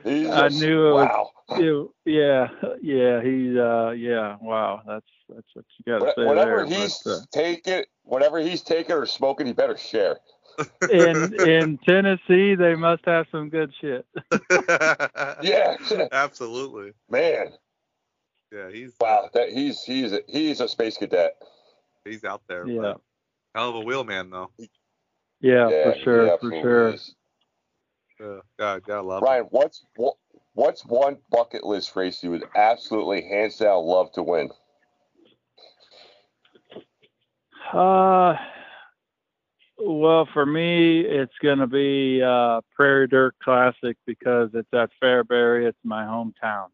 [0.06, 1.32] He's I knew it was- wow.
[1.60, 2.48] you, yeah,
[2.82, 6.80] yeah, he's uh, yeah, wow, that's that's what you got to What- say Whatever there.
[6.80, 10.20] he's but, uh, taking, whatever he's taking or smoking, he better share.
[10.90, 14.06] in in Tennessee, they must have some good shit.
[15.42, 15.76] Yeah,
[16.12, 16.94] absolutely.
[17.10, 17.48] man.
[18.52, 21.36] Yeah, he's Wow, that he's he's a, he's a space cadet.
[22.06, 22.68] he's out there.
[22.68, 22.82] Yeah.
[22.82, 23.02] but
[23.56, 24.52] Hell of a wheelman though.
[25.40, 26.90] Yeah, Yeah, for he sure, for sure.
[26.90, 27.16] is.
[28.20, 29.28] Yeah, God, gotta love him.
[29.28, 30.16] Ryan, what's what,
[30.54, 34.50] what's one bucket list race you would absolutely hands down love to win?
[37.74, 38.36] Uh,
[39.78, 45.68] well, for me, it's going to be uh, Prairie Dirt Classic because it's at Fairbury.
[45.68, 46.68] It's my hometown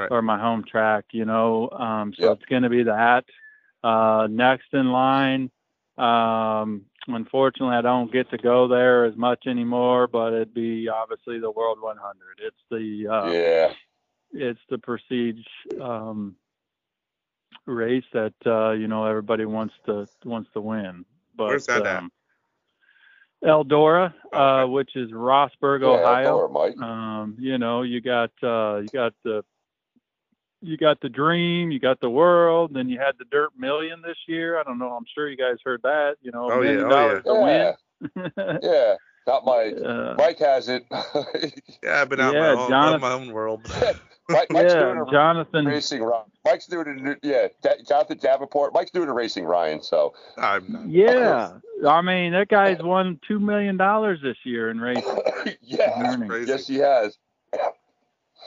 [0.00, 0.10] Right.
[0.10, 1.68] or my home track, you know.
[1.70, 2.36] Um, so Yep.
[2.38, 3.24] it's going to be that.
[3.82, 5.50] Uh, next in line,
[5.98, 11.38] um, unfortunately, I don't get to go there as much anymore, but it'd be obviously
[11.38, 12.40] the World 100.
[12.42, 13.72] It's the uh, yeah,
[14.32, 15.44] it's the prestige
[15.80, 16.36] um,
[17.66, 21.04] race that uh, you know everybody wants to wants to win.
[21.36, 21.96] But, Where's that at?
[21.98, 22.12] um,
[23.42, 26.36] Eldora, uh, which is Rossburg, yeah, Ohio.
[26.36, 26.78] Or Mike.
[26.78, 29.42] Um, you know, you got uh, you got the
[30.62, 34.16] you got the dream, you got the world, then you had the Dirt Million this
[34.26, 34.58] year.
[34.58, 34.90] I don't know.
[34.92, 36.16] I'm sure you guys heard that.
[36.22, 38.60] You know, a Oh, yeah, million oh, dollars yeah, to win.
[38.62, 38.94] yeah.
[39.26, 39.74] Not Mike.
[39.84, 40.84] uh, Mike has it.
[41.82, 43.66] Yeah, I've been out Yeah, my, own, Jonathan- my own world.
[44.28, 45.64] Mike, Mike's yeah, doing a Jonathan.
[45.66, 46.02] racing.
[46.02, 46.12] Ri-
[46.44, 47.18] Mike's doing it.
[47.22, 48.72] Yeah, Da- Jonathan Davenport.
[48.72, 49.44] Mike's doing a racing.
[49.44, 49.82] Ryan.
[49.82, 50.88] So I'm not.
[50.88, 55.18] Yeah, I mean that guy's won two million dollars this year in racing.
[55.62, 57.18] yeah, yes, he has.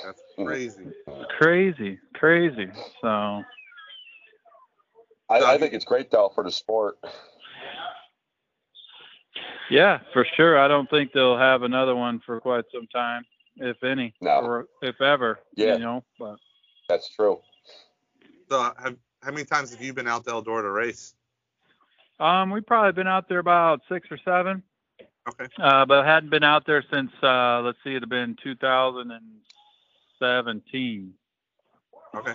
[0.03, 0.87] That's crazy.
[1.37, 2.67] Crazy, crazy.
[3.01, 3.43] So I,
[5.29, 6.97] I think it's great though for the sport.
[9.69, 10.57] yeah, for sure.
[10.59, 13.23] I don't think they'll have another one for quite some time,
[13.57, 14.41] if any, No.
[14.41, 15.39] or if ever.
[15.55, 15.73] Yeah.
[15.73, 16.37] You know, but
[16.89, 17.39] That's true.
[18.49, 21.15] So, have, how many times have you been out to Eldora to race?
[22.19, 24.63] um, we've probably been out there about six or seven.
[25.27, 25.47] Okay.
[25.57, 28.35] Uh, but hadn't been out there since uh, let's see, it'd have been
[30.23, 31.13] 2017.
[32.15, 32.33] Okay.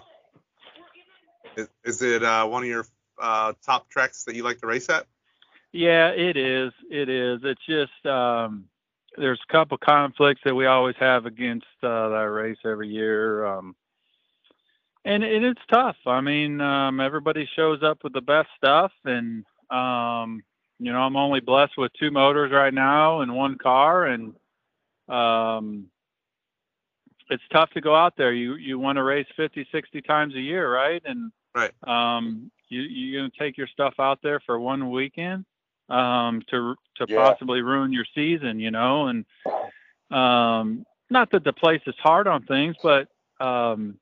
[1.57, 2.87] Is, is it uh, one of your
[3.21, 5.07] uh, top tracks that you like to race at?
[5.73, 6.73] Yeah, it is.
[6.91, 7.41] It is.
[7.43, 8.65] It's just um,
[9.17, 13.77] there's a couple conflicts that we always have against uh, that race every year, um,
[15.05, 15.97] and, and it's tough.
[16.07, 20.43] I mean, um, everybody shows up with the best stuff, and um,
[20.79, 24.35] you know, I'm only blessed with two motors right now and one car, and
[25.09, 25.91] um,
[27.31, 28.33] it's tough to go out there.
[28.33, 31.03] You you want to race 50, 60 times a year, right?
[31.05, 31.73] And Right.
[31.87, 35.45] um, you you're gonna take your stuff out there for one weekend
[35.89, 37.17] um, to to Yeah.
[37.17, 39.25] possibly ruin your season, you know, and
[40.11, 43.09] um, not that the place is hard on things, but
[43.41, 43.99] um,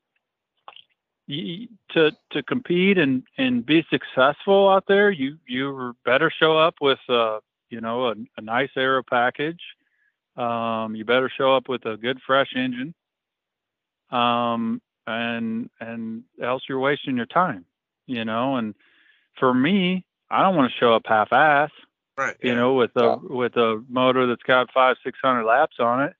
[1.27, 6.77] you, to to compete and and be successful out there, you you better show up
[6.81, 9.61] with uh, you know a, a nice aero package.
[10.37, 12.95] Um, you better show up with a good fresh engine.
[14.11, 17.64] Um, and and else you're wasting your time,
[18.07, 18.57] you know.
[18.57, 18.75] And
[19.38, 21.71] for me, I don't want to show up half-ass
[22.19, 22.37] Right.
[22.40, 23.16] you know, with a Yeah.
[23.23, 26.14] with a motor that's got five six hundred laps on it.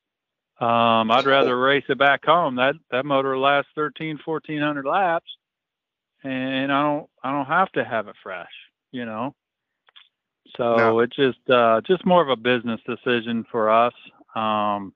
[0.61, 2.55] Um, I'd rather race it back home.
[2.55, 5.29] That that motor lasts 13, 1400 laps,
[6.23, 8.51] and I don't I don't have to have it fresh,
[8.91, 9.35] you know.
[10.55, 10.99] So No.
[10.99, 13.93] it's just uh, just more of a business decision for us.
[14.35, 14.93] Um,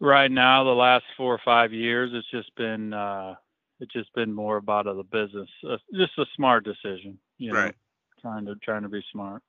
[0.00, 3.34] right now, the last four or five years, it's just been uh,
[3.80, 7.74] it's just been more about the business, uh, just a smart decision, you know Right.
[8.20, 9.42] trying to trying to be smart.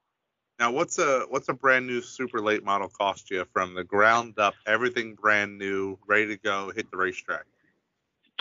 [0.59, 4.37] Now, what's a what's a brand new super late model cost you from the ground
[4.37, 7.45] up, everything brand new, ready to go, hit the racetrack?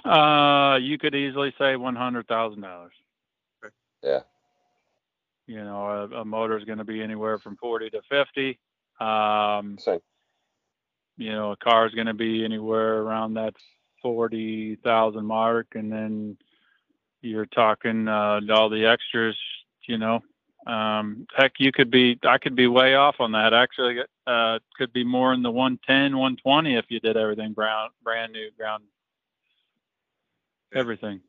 [0.05, 2.92] Uh, you could easily say one hundred thousand dollars.
[4.03, 4.21] Yeah.
[5.47, 8.59] You know, a, a motor is going to be anywhere from 40 to 50.
[9.01, 10.01] Um, Same.
[11.18, 13.54] You know, a car is going to be anywhere around that
[14.02, 15.66] 40,000 mark.
[15.74, 16.38] And then
[17.20, 19.37] you're talking uh, all the extras,
[19.87, 20.22] you know.
[20.66, 23.52] Um, heck, you could be, I could be way off on that.
[23.52, 28.33] Actually, uh, could be more in the 110, 120 if you did everything brown, brand
[28.33, 28.85] new ground,
[30.72, 31.20] everything.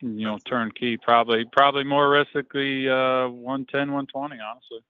[0.00, 4.80] You know, turnkey, probably, probably more realistically, uh, 110, 120, honestly.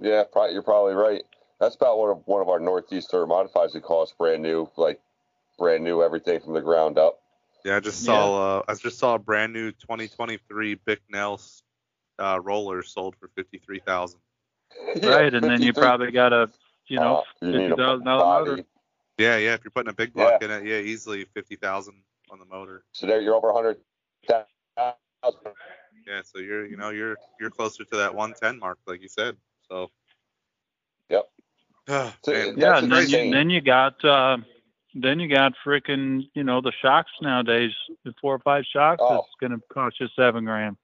[0.00, 1.22] Yeah, probably, you're probably right.
[1.62, 5.00] That's about what one of our Northeastern modifieds would cost brand new, like
[5.56, 7.20] brand new everything from the ground up.
[7.64, 11.40] Yeah, I just saw uh, I just saw a brand new 2023 Bicknell
[12.18, 14.18] uh, roller sold for 53,000.
[15.04, 15.32] right.
[15.32, 16.50] And then you probably got a,
[16.88, 18.64] you know, Uh, you need a $50,000 motor.
[19.18, 19.54] Yeah, yeah.
[19.54, 21.94] If you're putting a big block in it, yeah, easily 50,000
[22.32, 22.82] on the motor.
[22.90, 23.76] So there you're over a hundred
[24.26, 24.42] thousand.
[26.08, 29.36] Yeah, so you're you know you're you're closer to that 110 mark, like you said.
[29.68, 29.92] So.
[31.88, 32.12] Yep.
[32.24, 32.32] So.
[32.56, 34.38] Yeah, and then you, then you got uh,
[34.94, 37.72] then you got freaking you know the shocks nowadays.
[38.04, 39.18] The four or five shocks Oh.
[39.20, 40.76] is going to cost you seven grand.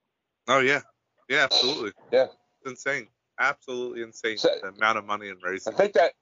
[0.49, 0.81] Oh yeah,
[1.29, 1.93] yeah, absolutely.
[2.13, 2.27] Yeah.
[2.63, 3.07] It's insane.
[3.39, 4.39] Absolutely insane.
[4.39, 5.75] So- the amount of money in I racing.
[5.75, 6.13] think that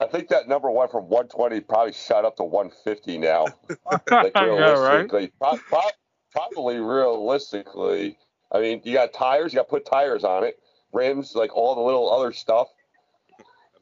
[0.00, 3.46] I think that number went from 120 probably shot up to 150 now.
[3.92, 4.42] Like yeah, right.
[4.46, 5.80] realistically, pro- pro-
[6.32, 8.18] probably realistically.
[8.52, 9.52] I mean, you got tires.
[9.52, 10.58] You got to put tires on it,
[10.92, 12.68] rims, like all the little other stuff.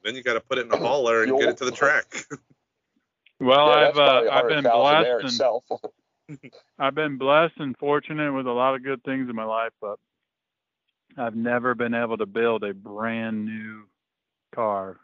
[0.04, 2.26] Then you got to put it in a hauler and get it to the track.
[3.40, 6.52] Well, yeah, I've uh, I've been blessed and.
[6.78, 9.98] I've been blessed and fortunate with a lot of good things in my life, but
[11.16, 13.84] I've never been able to build a brand new
[14.54, 14.98] car.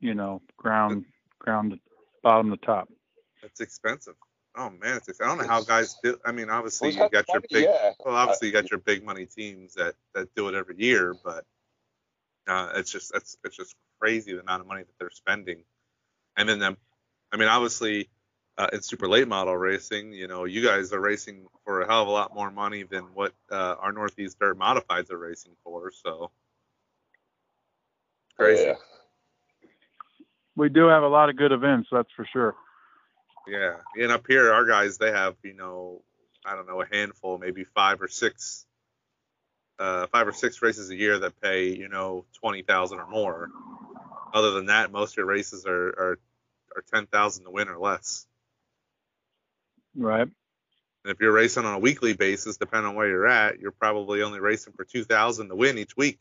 [0.00, 1.06] You know, ground
[1.38, 1.80] ground
[2.22, 2.88] bottom to top.
[3.42, 4.14] That's expensive.
[4.56, 5.20] Oh man, it's expensive.
[5.20, 6.18] I don't know how guys do.
[6.24, 7.64] I mean, obviously Who's you got your big.
[7.64, 7.92] Yeah.
[8.04, 11.44] Well, obviously you got your big money teams that that do it every year, but
[12.50, 15.62] uh, it's just it's it's just crazy the amount of money that they're spending.
[16.36, 16.76] And then them,
[17.32, 18.08] I mean, obviously
[18.58, 22.02] uh, in super late model racing, you know, you guys are racing for a hell
[22.02, 25.92] of a lot more money than what uh, our Northeast Dirt Modifieds are racing for.
[25.92, 26.32] So
[28.36, 28.64] crazy.
[28.64, 28.74] Yeah.
[30.56, 32.54] We do have a lot of good events, that's for sure.
[33.46, 36.02] Yeah, and up here, our guys they have you know
[36.44, 38.66] I don't know a handful, maybe five or six,
[39.80, 43.48] uh, five or six races a year that pay you know twenty thousand or more.
[44.32, 46.18] Other than that, most of your races are are,
[46.76, 48.26] are ten thousand to win or less.
[49.96, 50.28] Right.
[51.02, 54.22] And if you're racing on a weekly basis, depending on where you're at, you're probably
[54.22, 56.20] only racing for two thousand to win each week.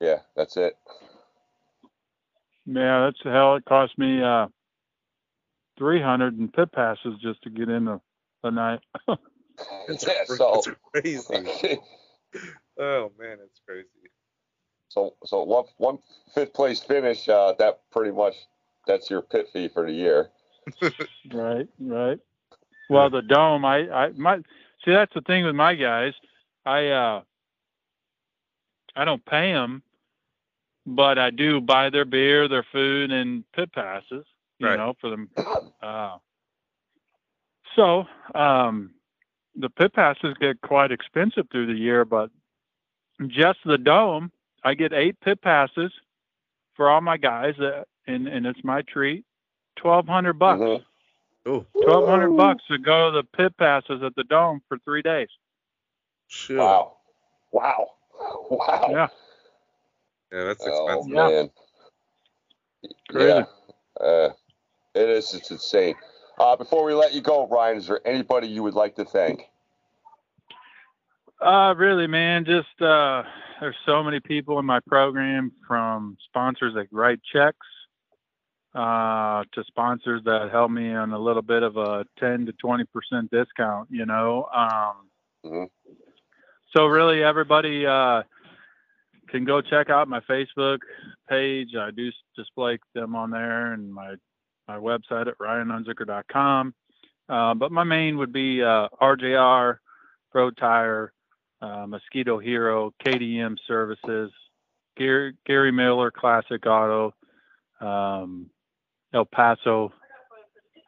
[0.00, 0.76] Yeah, that's it.
[2.66, 3.56] Yeah, that's the hell.
[3.56, 4.48] It cost me uh,
[5.78, 8.00] three hundred in pit passes just to get in the,
[8.44, 8.80] the night.
[9.88, 11.78] It's, yeah, so it's crazy.
[12.78, 13.88] Oh man, it's crazy.
[14.88, 15.98] so so one one
[16.34, 17.28] fifth place finish.
[17.28, 18.34] Uh, that pretty much
[18.86, 20.30] that's your pit fee for the year.
[21.32, 22.18] right, right.
[22.88, 24.38] Well, the dome, I, I, my,
[24.84, 26.12] see, that's the thing with my guys.
[26.64, 27.22] I, uh,
[28.96, 29.82] I don't pay them,
[30.86, 34.24] but I do buy their beer, their food, and pit passes.
[34.58, 34.76] You Right.
[34.76, 35.30] know, for them.
[35.82, 36.18] Uh,
[37.76, 38.94] so, um,
[39.58, 42.30] the pit passes get quite expensive through the year, but
[43.26, 44.30] just the dome,
[44.64, 45.92] I get eight pit passes
[46.76, 49.24] for all my guys, uh, and and it's my treat.
[49.76, 50.60] Twelve hundred bucks.
[50.60, 55.02] Oh, Twelve hundred bucks to go to the pit passes at the dome for three
[55.02, 55.28] days.
[56.28, 56.58] shoot.
[56.58, 56.96] Wow.
[57.52, 57.88] Wow.
[58.50, 58.88] Wow.
[58.90, 59.08] Yeah,
[60.32, 61.12] Yeah, that's Oh expensive.
[61.14, 61.28] Yeah.
[61.28, 61.50] man.
[63.10, 63.28] Crazy.
[63.28, 63.44] Yeah.
[64.04, 64.30] Uh,
[64.94, 65.34] it is.
[65.34, 65.94] It's insane.
[66.38, 69.42] Uh, before we let you go, Ryan, is there anybody you would like to thank?
[71.40, 72.44] uh, really, man.
[72.44, 73.22] Just uh,
[73.60, 77.66] there's so many people in my program, from sponsors that write checks,
[78.74, 82.84] uh, to sponsors that help me on a little bit of a ten to twenty
[82.84, 83.88] percent discount.
[83.90, 85.08] You know, um,
[85.44, 85.70] Mhm.
[86.76, 88.22] so really everybody uh,
[89.28, 90.78] can go check out my Facebook
[91.28, 91.74] page.
[91.76, 94.14] I do display them on there and my
[94.68, 96.74] my website at ryanunzicker.com.
[97.28, 99.78] Uh, but my main would be uh, RJR,
[100.30, 101.12] Pro Tire,
[101.60, 104.30] uh, Mosquito Hero, KDM Services,
[104.96, 107.14] Gary, Gary Miller Classic Auto,
[107.80, 108.50] um,
[109.12, 109.92] El Paso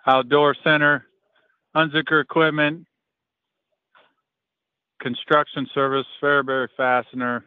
[0.07, 1.07] Outdoor Center,
[1.75, 2.87] Unzicker Equipment,
[5.01, 7.45] Construction Service, Fairbury Fastener,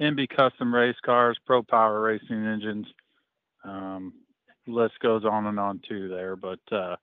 [0.00, 2.86] MB Custom Race Cars, Pro Power Racing Engines.
[3.64, 4.12] Um,
[4.68, 6.96] list goes on and on too there, but uh,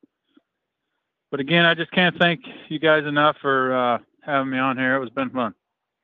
[1.32, 4.95] but again, I just can't thank you guys enough for uh, having me on here.
[4.95, 5.53] It was been fun.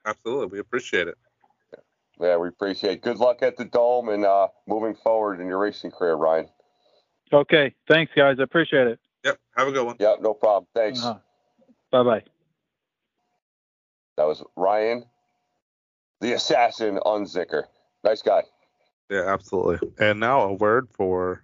[0.05, 1.17] Absolutely, we appreciate it.
[2.19, 2.93] Yeah, we appreciate.
[2.93, 3.01] it.
[3.01, 6.47] Good luck at the dome and uh, moving forward in your racing career, Ryan.
[7.33, 7.73] Okay.
[7.87, 8.37] Thanks, guys.
[8.39, 8.99] I appreciate it.
[9.23, 9.39] Yep.
[9.57, 9.95] Have a good one.
[9.99, 10.67] Yeah, no problem.
[10.75, 11.03] Thanks.
[11.03, 11.17] Uh,
[11.91, 12.23] bye bye.
[14.17, 15.05] That was Ryan,
[16.19, 17.63] the assassin Unzicker.
[18.03, 18.43] Nice guy.
[19.09, 19.91] Yeah, absolutely.
[19.99, 21.43] And now a word for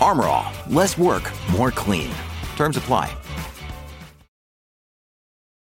[0.00, 2.10] Armor All, less work, more clean.
[2.56, 3.14] Terms apply.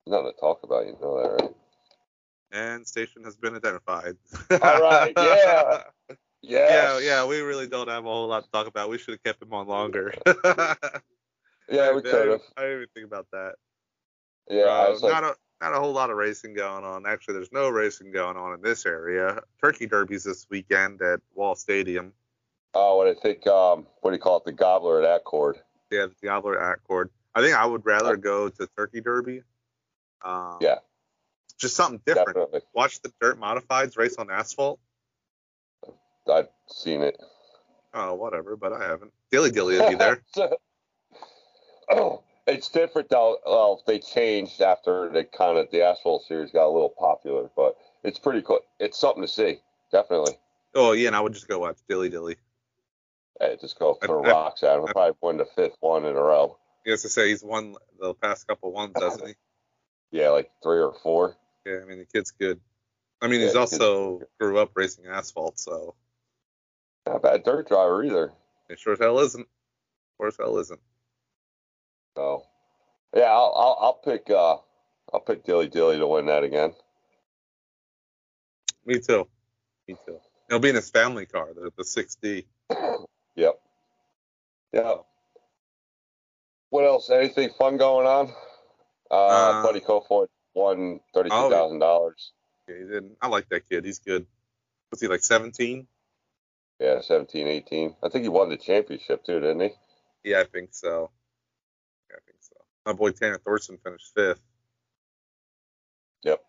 [0.07, 1.51] Nothing to talk about, you know that, right?
[2.51, 4.17] And station has been identified.
[4.51, 5.83] All right, yeah.
[6.41, 6.59] Yeah,
[6.99, 7.03] Yes.
[7.05, 8.89] yeah, we really don't have a whole lot to talk about.
[8.89, 10.15] We should have kept him on longer.
[11.71, 12.41] Yeah, we I- could have.
[12.57, 13.55] I didn't even think about that.
[14.49, 17.05] Yeah, Uh, was like, not a not a whole lot of racing going on.
[17.07, 19.41] Actually, there's no racing going on in this area.
[19.61, 22.13] Turkey Derby's this weekend at Wall Stadium.
[22.79, 25.59] Oh, and I think, um, what do you call it, the gobbler at Accord.
[25.91, 27.11] Yeah, the gobbler at Accord.
[27.35, 29.43] I think I would rather go to Turkey Derby.
[30.23, 30.77] Um, Yeah.
[31.59, 32.29] Just something different.
[32.29, 32.61] Definitely.
[32.73, 34.79] Watch the dirt modifieds race on asphalt.
[36.33, 37.21] I've seen it.
[37.95, 39.13] Oh, whatever, but I haven't.
[39.33, 40.23] Dilly Dilly will be there.
[41.91, 43.39] oh, it's different though.
[43.45, 47.77] Well, they changed after the kind of the asphalt series got a little popular, but
[48.05, 48.61] it's pretty cool.
[48.79, 49.59] It's something to see,
[49.91, 50.35] definitely.
[50.75, 52.37] Oh yeah, and I would just go watch Dilly Dilly.
[53.41, 54.81] Hey, just go throw I- I- rocks at him.
[54.85, 56.59] He'll probably win the fifth one in a row.
[56.85, 59.35] He has to say he's won the past couple ones, doesn't he?
[60.11, 61.37] Yeah, like three or four.
[61.67, 62.61] Yeah, I mean the kid's good.
[63.21, 65.95] I mean Yeah, he's also grew up racing asphalt, so
[67.07, 68.33] Not a bad dirt driver either.
[68.71, 69.47] it sure as hell isn't.
[70.17, 70.81] Sure as hell isn't.
[72.17, 72.45] So,
[73.15, 74.57] yeah, I'll I'll, I'll pick uh
[75.13, 76.75] I'll pick Dilly Dilly to win that again.
[78.85, 79.29] Me too.
[79.87, 80.19] Me too.
[80.49, 82.47] He'll be in his family car, the the 6D.
[84.73, 84.95] Yeah.
[86.71, 87.11] What else?
[87.11, 88.33] Anything fun going on?
[89.11, 92.33] Uh, Uh, Buddy Kofoid won thirty-two thousand dollars.
[92.69, 93.17] Yeah, he didn't.
[93.23, 93.85] I like that kid.
[93.85, 94.27] He's good.
[94.91, 95.87] Was he like 17?
[96.81, 97.97] Yeah, 17, 18.
[98.03, 99.71] I think he won the championship too, didn't he?
[100.25, 101.11] Yeah, I think so.
[102.11, 102.57] Yeah, I think so.
[102.87, 104.41] My boy Tanner Thorson finished fifth.
[106.23, 106.43] Yep.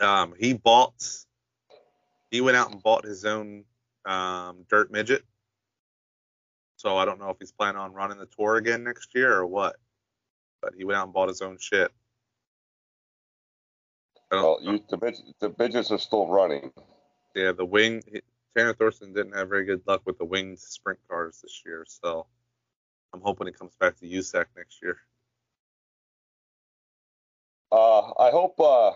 [0.00, 1.02] Um, he bought.
[2.30, 3.64] He went out and bought his own
[4.04, 5.24] um, dirt midget.
[6.78, 9.44] So I don't know if he's planning on running the tour again next year or
[9.44, 9.76] what.
[10.62, 11.90] But he went out and bought his own shit.
[14.30, 16.70] Well, you the midgets, the midgets are still running.
[17.34, 18.02] Yeah, the wing.
[18.56, 22.26] Tanner Thorson didn't have very good luck with the winged sprint cars this year, so
[23.12, 24.98] I'm hoping it comes back to USAC next year.
[27.72, 28.58] Uh, I hope.
[28.60, 28.92] Uh,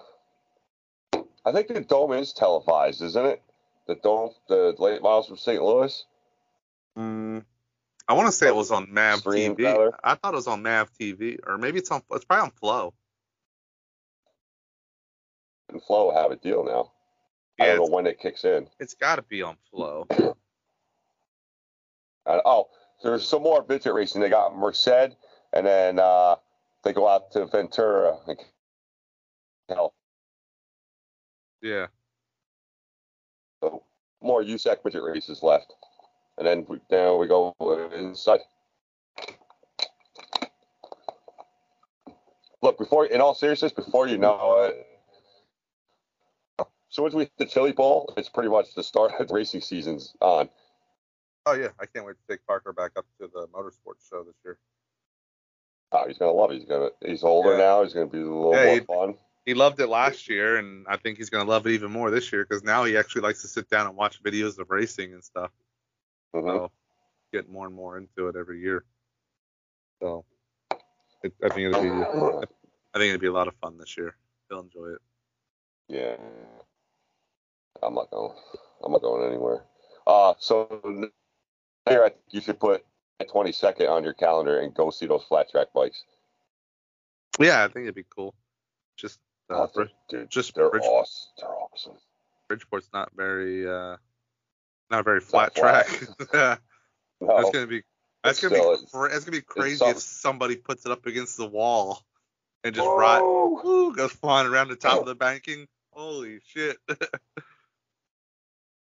[1.45, 3.43] I think the dome is televised, isn't it?
[3.89, 5.61] The dome, the late miles from St.
[5.61, 6.05] Louis.
[6.97, 7.45] Mm,
[8.13, 9.65] I want to say it was on Mav Stream, TV.
[9.65, 9.93] rather.
[10.05, 12.03] I thought it was on Mav TV, or maybe it's on.
[12.11, 12.93] It's probably on Flo.
[15.71, 16.93] And Flo have a deal now.
[17.59, 18.69] I Yeah, don't know when it kicks in.
[18.79, 20.07] it's got to be on Flo.
[22.25, 22.69] Uh, oh,
[23.03, 24.21] there's some more midget racing.
[24.21, 25.17] They got Merced,
[25.53, 26.37] and then uh,
[26.85, 28.17] they go out to Ventura.
[28.29, 28.39] and-
[29.69, 29.93] Hell,
[31.61, 31.87] Yeah.
[33.61, 33.83] so
[34.21, 35.73] more USAC midget races left,
[36.39, 37.55] and then we, now we go
[37.95, 38.41] inside.
[42.63, 44.87] Look, before in all seriousness, before you know it,
[46.89, 49.63] so once we hit the Chili Bowl, it's pretty much the start of the racing
[49.63, 50.49] season's on.
[51.47, 54.37] Oh yeah, I can't wait to take Parker back up to the motorsports show this
[54.45, 54.59] year.
[55.91, 56.55] Oh, he's gonna love it.
[56.59, 56.91] He's gonna.
[57.05, 57.59] He's older Yeah.
[57.59, 57.83] now.
[57.83, 59.19] He's gonna be a little Yeah, more he- fun.
[59.45, 62.31] He loved it last year, and I think he's gonna love it even more this
[62.31, 65.25] year because now he actually likes to sit down and watch videos of racing and
[65.25, 65.51] stuff.
[66.35, 66.43] Mhm.
[66.47, 66.73] So
[67.33, 68.85] get more and more into it every year.
[70.01, 70.25] So
[71.23, 74.17] it, I think it'll be I think it'll be a lot of fun this year.
[74.49, 75.03] He'll enjoy it.
[75.89, 76.17] Yeah.
[77.83, 78.37] I'm not going.
[78.85, 79.65] I'm not going anywhere.
[80.07, 80.69] Uh, so
[81.89, 82.85] here I think you should put
[83.21, 86.05] a 22nd on your calendar and go see those flat track bikes.
[87.39, 88.35] Yeah, I think it'd be cool.
[88.97, 89.21] Just
[89.51, 91.33] uh, Oh, dude, just they're awesome.
[91.39, 91.97] They're awesome.
[92.49, 93.97] Bridgeport's not very uh
[94.93, 95.87] not a very flat flat.
[95.89, 96.09] track.
[96.33, 96.61] that's
[97.21, 97.83] No, gonna be
[98.23, 101.37] that's gonna still, be cra- that's gonna be crazy if somebody puts it up against
[101.37, 102.03] the wall
[102.63, 103.93] and just Whoa.
[103.97, 105.67] goes flying around the top of the banking.
[105.93, 106.77] Holy shit.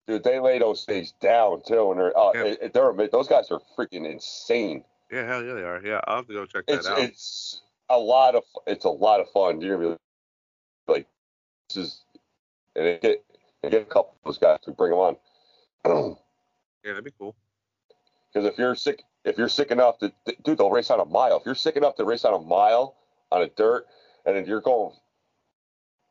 [0.08, 2.68] Dude, they lay those things down too, and they're uh, Yeah.
[2.72, 4.84] they're those guys are freaking insane.
[5.10, 5.80] yeah, hell yeah, they are.
[5.84, 6.98] Yeah, I'll have to go check that It's out.
[6.98, 9.60] it's a lot of it's a lot of fun.
[9.60, 9.96] You're gonna
[10.88, 11.06] be like,
[11.68, 12.00] this is,
[12.74, 13.24] and it get
[13.62, 15.16] and get a couple of those guys to bring them on.
[15.84, 16.14] Yeah,
[16.84, 17.34] that'd be cool.
[18.32, 20.12] Because if you're sick, if you're sick enough to,
[20.44, 21.38] dude, they'll race on a mile.
[21.38, 22.96] If you're sick enough to race on a mile
[23.30, 23.86] on a dirt,
[24.24, 24.94] and then you're going,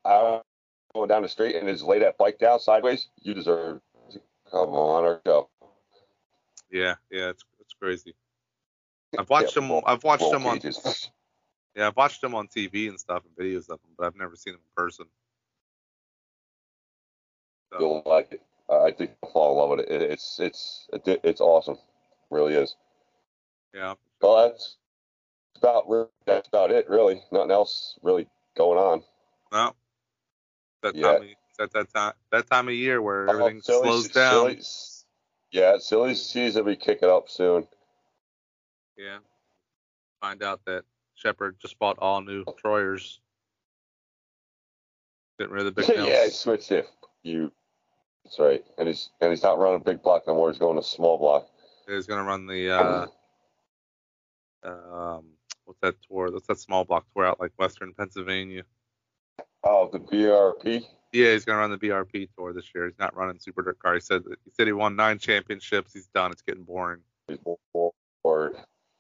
[0.05, 0.45] out
[0.93, 3.81] going down the street and just lay that bike down sideways, you deserve.
[4.11, 5.49] to Come on, or go.
[6.69, 8.15] Yeah, yeah, it's it's crazy.
[9.17, 9.69] I've watched them.
[9.69, 10.59] roll- I've watched them on.
[11.75, 14.35] Yeah, I've watched them on TV and stuff and videos of them, but I've never
[14.35, 15.05] seen them in person.
[17.71, 18.41] So, You'll like it.
[18.71, 20.01] I I think you'll fall in love with it.
[20.01, 21.77] It- It's it's it's awesome,
[22.29, 22.75] really is.
[23.73, 24.77] yeah, Well, that's
[25.57, 25.85] about
[26.25, 27.21] that's about it, really.
[27.31, 29.03] Nothing else really going on.
[29.51, 29.75] no,
[30.81, 31.13] that Yeah.
[31.13, 31.21] time.
[31.23, 32.13] Of, it's at that time.
[32.31, 34.31] That time of year where Oh, everything silly- slows down.
[34.61, 34.61] silly-
[35.51, 37.67] yeah, silly season will be kicking up soon.
[38.97, 39.19] Yeah.
[40.21, 43.19] Find out that Sheppard just bought all new Troyers.
[45.39, 46.39] Getting rid of the big yeah, nails.
[46.39, 46.87] switched it.
[47.23, 47.51] You,
[48.23, 48.63] that's right.
[48.77, 50.49] And he's and he's not running big block no more.
[50.49, 51.47] He's going to small block.
[51.87, 53.07] He's gonna run the uh,
[54.63, 55.25] um,
[55.65, 56.31] what's that tour?
[56.31, 58.63] What's that small block tour out like Western Pennsylvania?
[59.63, 60.85] Oh, the BRP.
[61.11, 62.85] Yeah, he's gonna run the BRP tour this year.
[62.85, 63.95] He's not running Super Dirt Car.
[63.95, 65.93] He said he said he won nine championships.
[65.93, 66.31] He's done.
[66.31, 67.01] It's getting boring.
[67.27, 68.53] He's bored.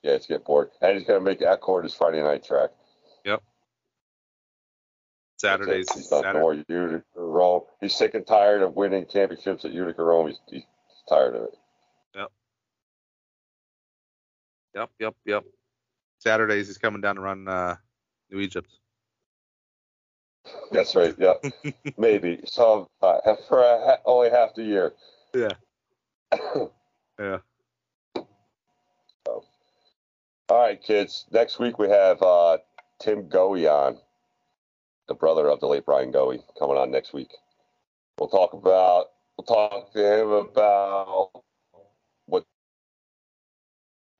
[0.03, 0.71] Yeah, it's getting bored.
[0.81, 2.71] And he's gonna make Accord his Friday night track.
[3.23, 3.41] It.
[5.41, 5.87] Saturdays.
[5.93, 6.39] He's not Saturday.
[6.39, 7.61] more Utica Rome.
[7.79, 10.27] He's sick and tired of winning championships at Utica Rome.
[10.27, 10.63] He's, he's
[11.09, 11.57] tired of it.
[12.15, 12.31] Yep,
[14.75, 15.15] yep, yep.
[15.25, 15.43] Yep.
[16.19, 17.75] Saturdays he's coming down to run uh,
[18.29, 18.69] New Egypt.
[20.71, 21.15] That's right.
[21.17, 21.33] Yeah,
[21.97, 22.41] maybe.
[22.45, 23.17] So uh,
[23.47, 24.93] for a, only half the year.
[25.33, 25.51] Yeah.
[27.19, 27.37] Yeah.
[29.25, 29.43] All
[30.49, 31.25] right, kids.
[31.31, 32.57] Next week we have uh,
[32.99, 33.99] Tim Goey on,
[35.11, 37.33] the brother of the late Brian Goey, coming on next week.
[38.17, 39.07] We'll talk about
[39.37, 41.31] we'll talk to him about
[42.27, 42.45] what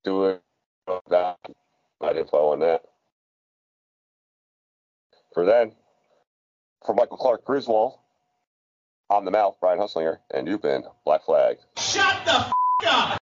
[0.03, 0.39] doing
[0.85, 1.39] about
[2.01, 2.81] my info on that.
[5.33, 5.71] For then,
[6.85, 7.97] for Michael Clark Griswold,
[9.09, 11.55] I'm the mouth, Brian Hustlinger, and you've been Black Flag.
[11.77, 12.51] Shut the f-
[12.85, 13.17] up!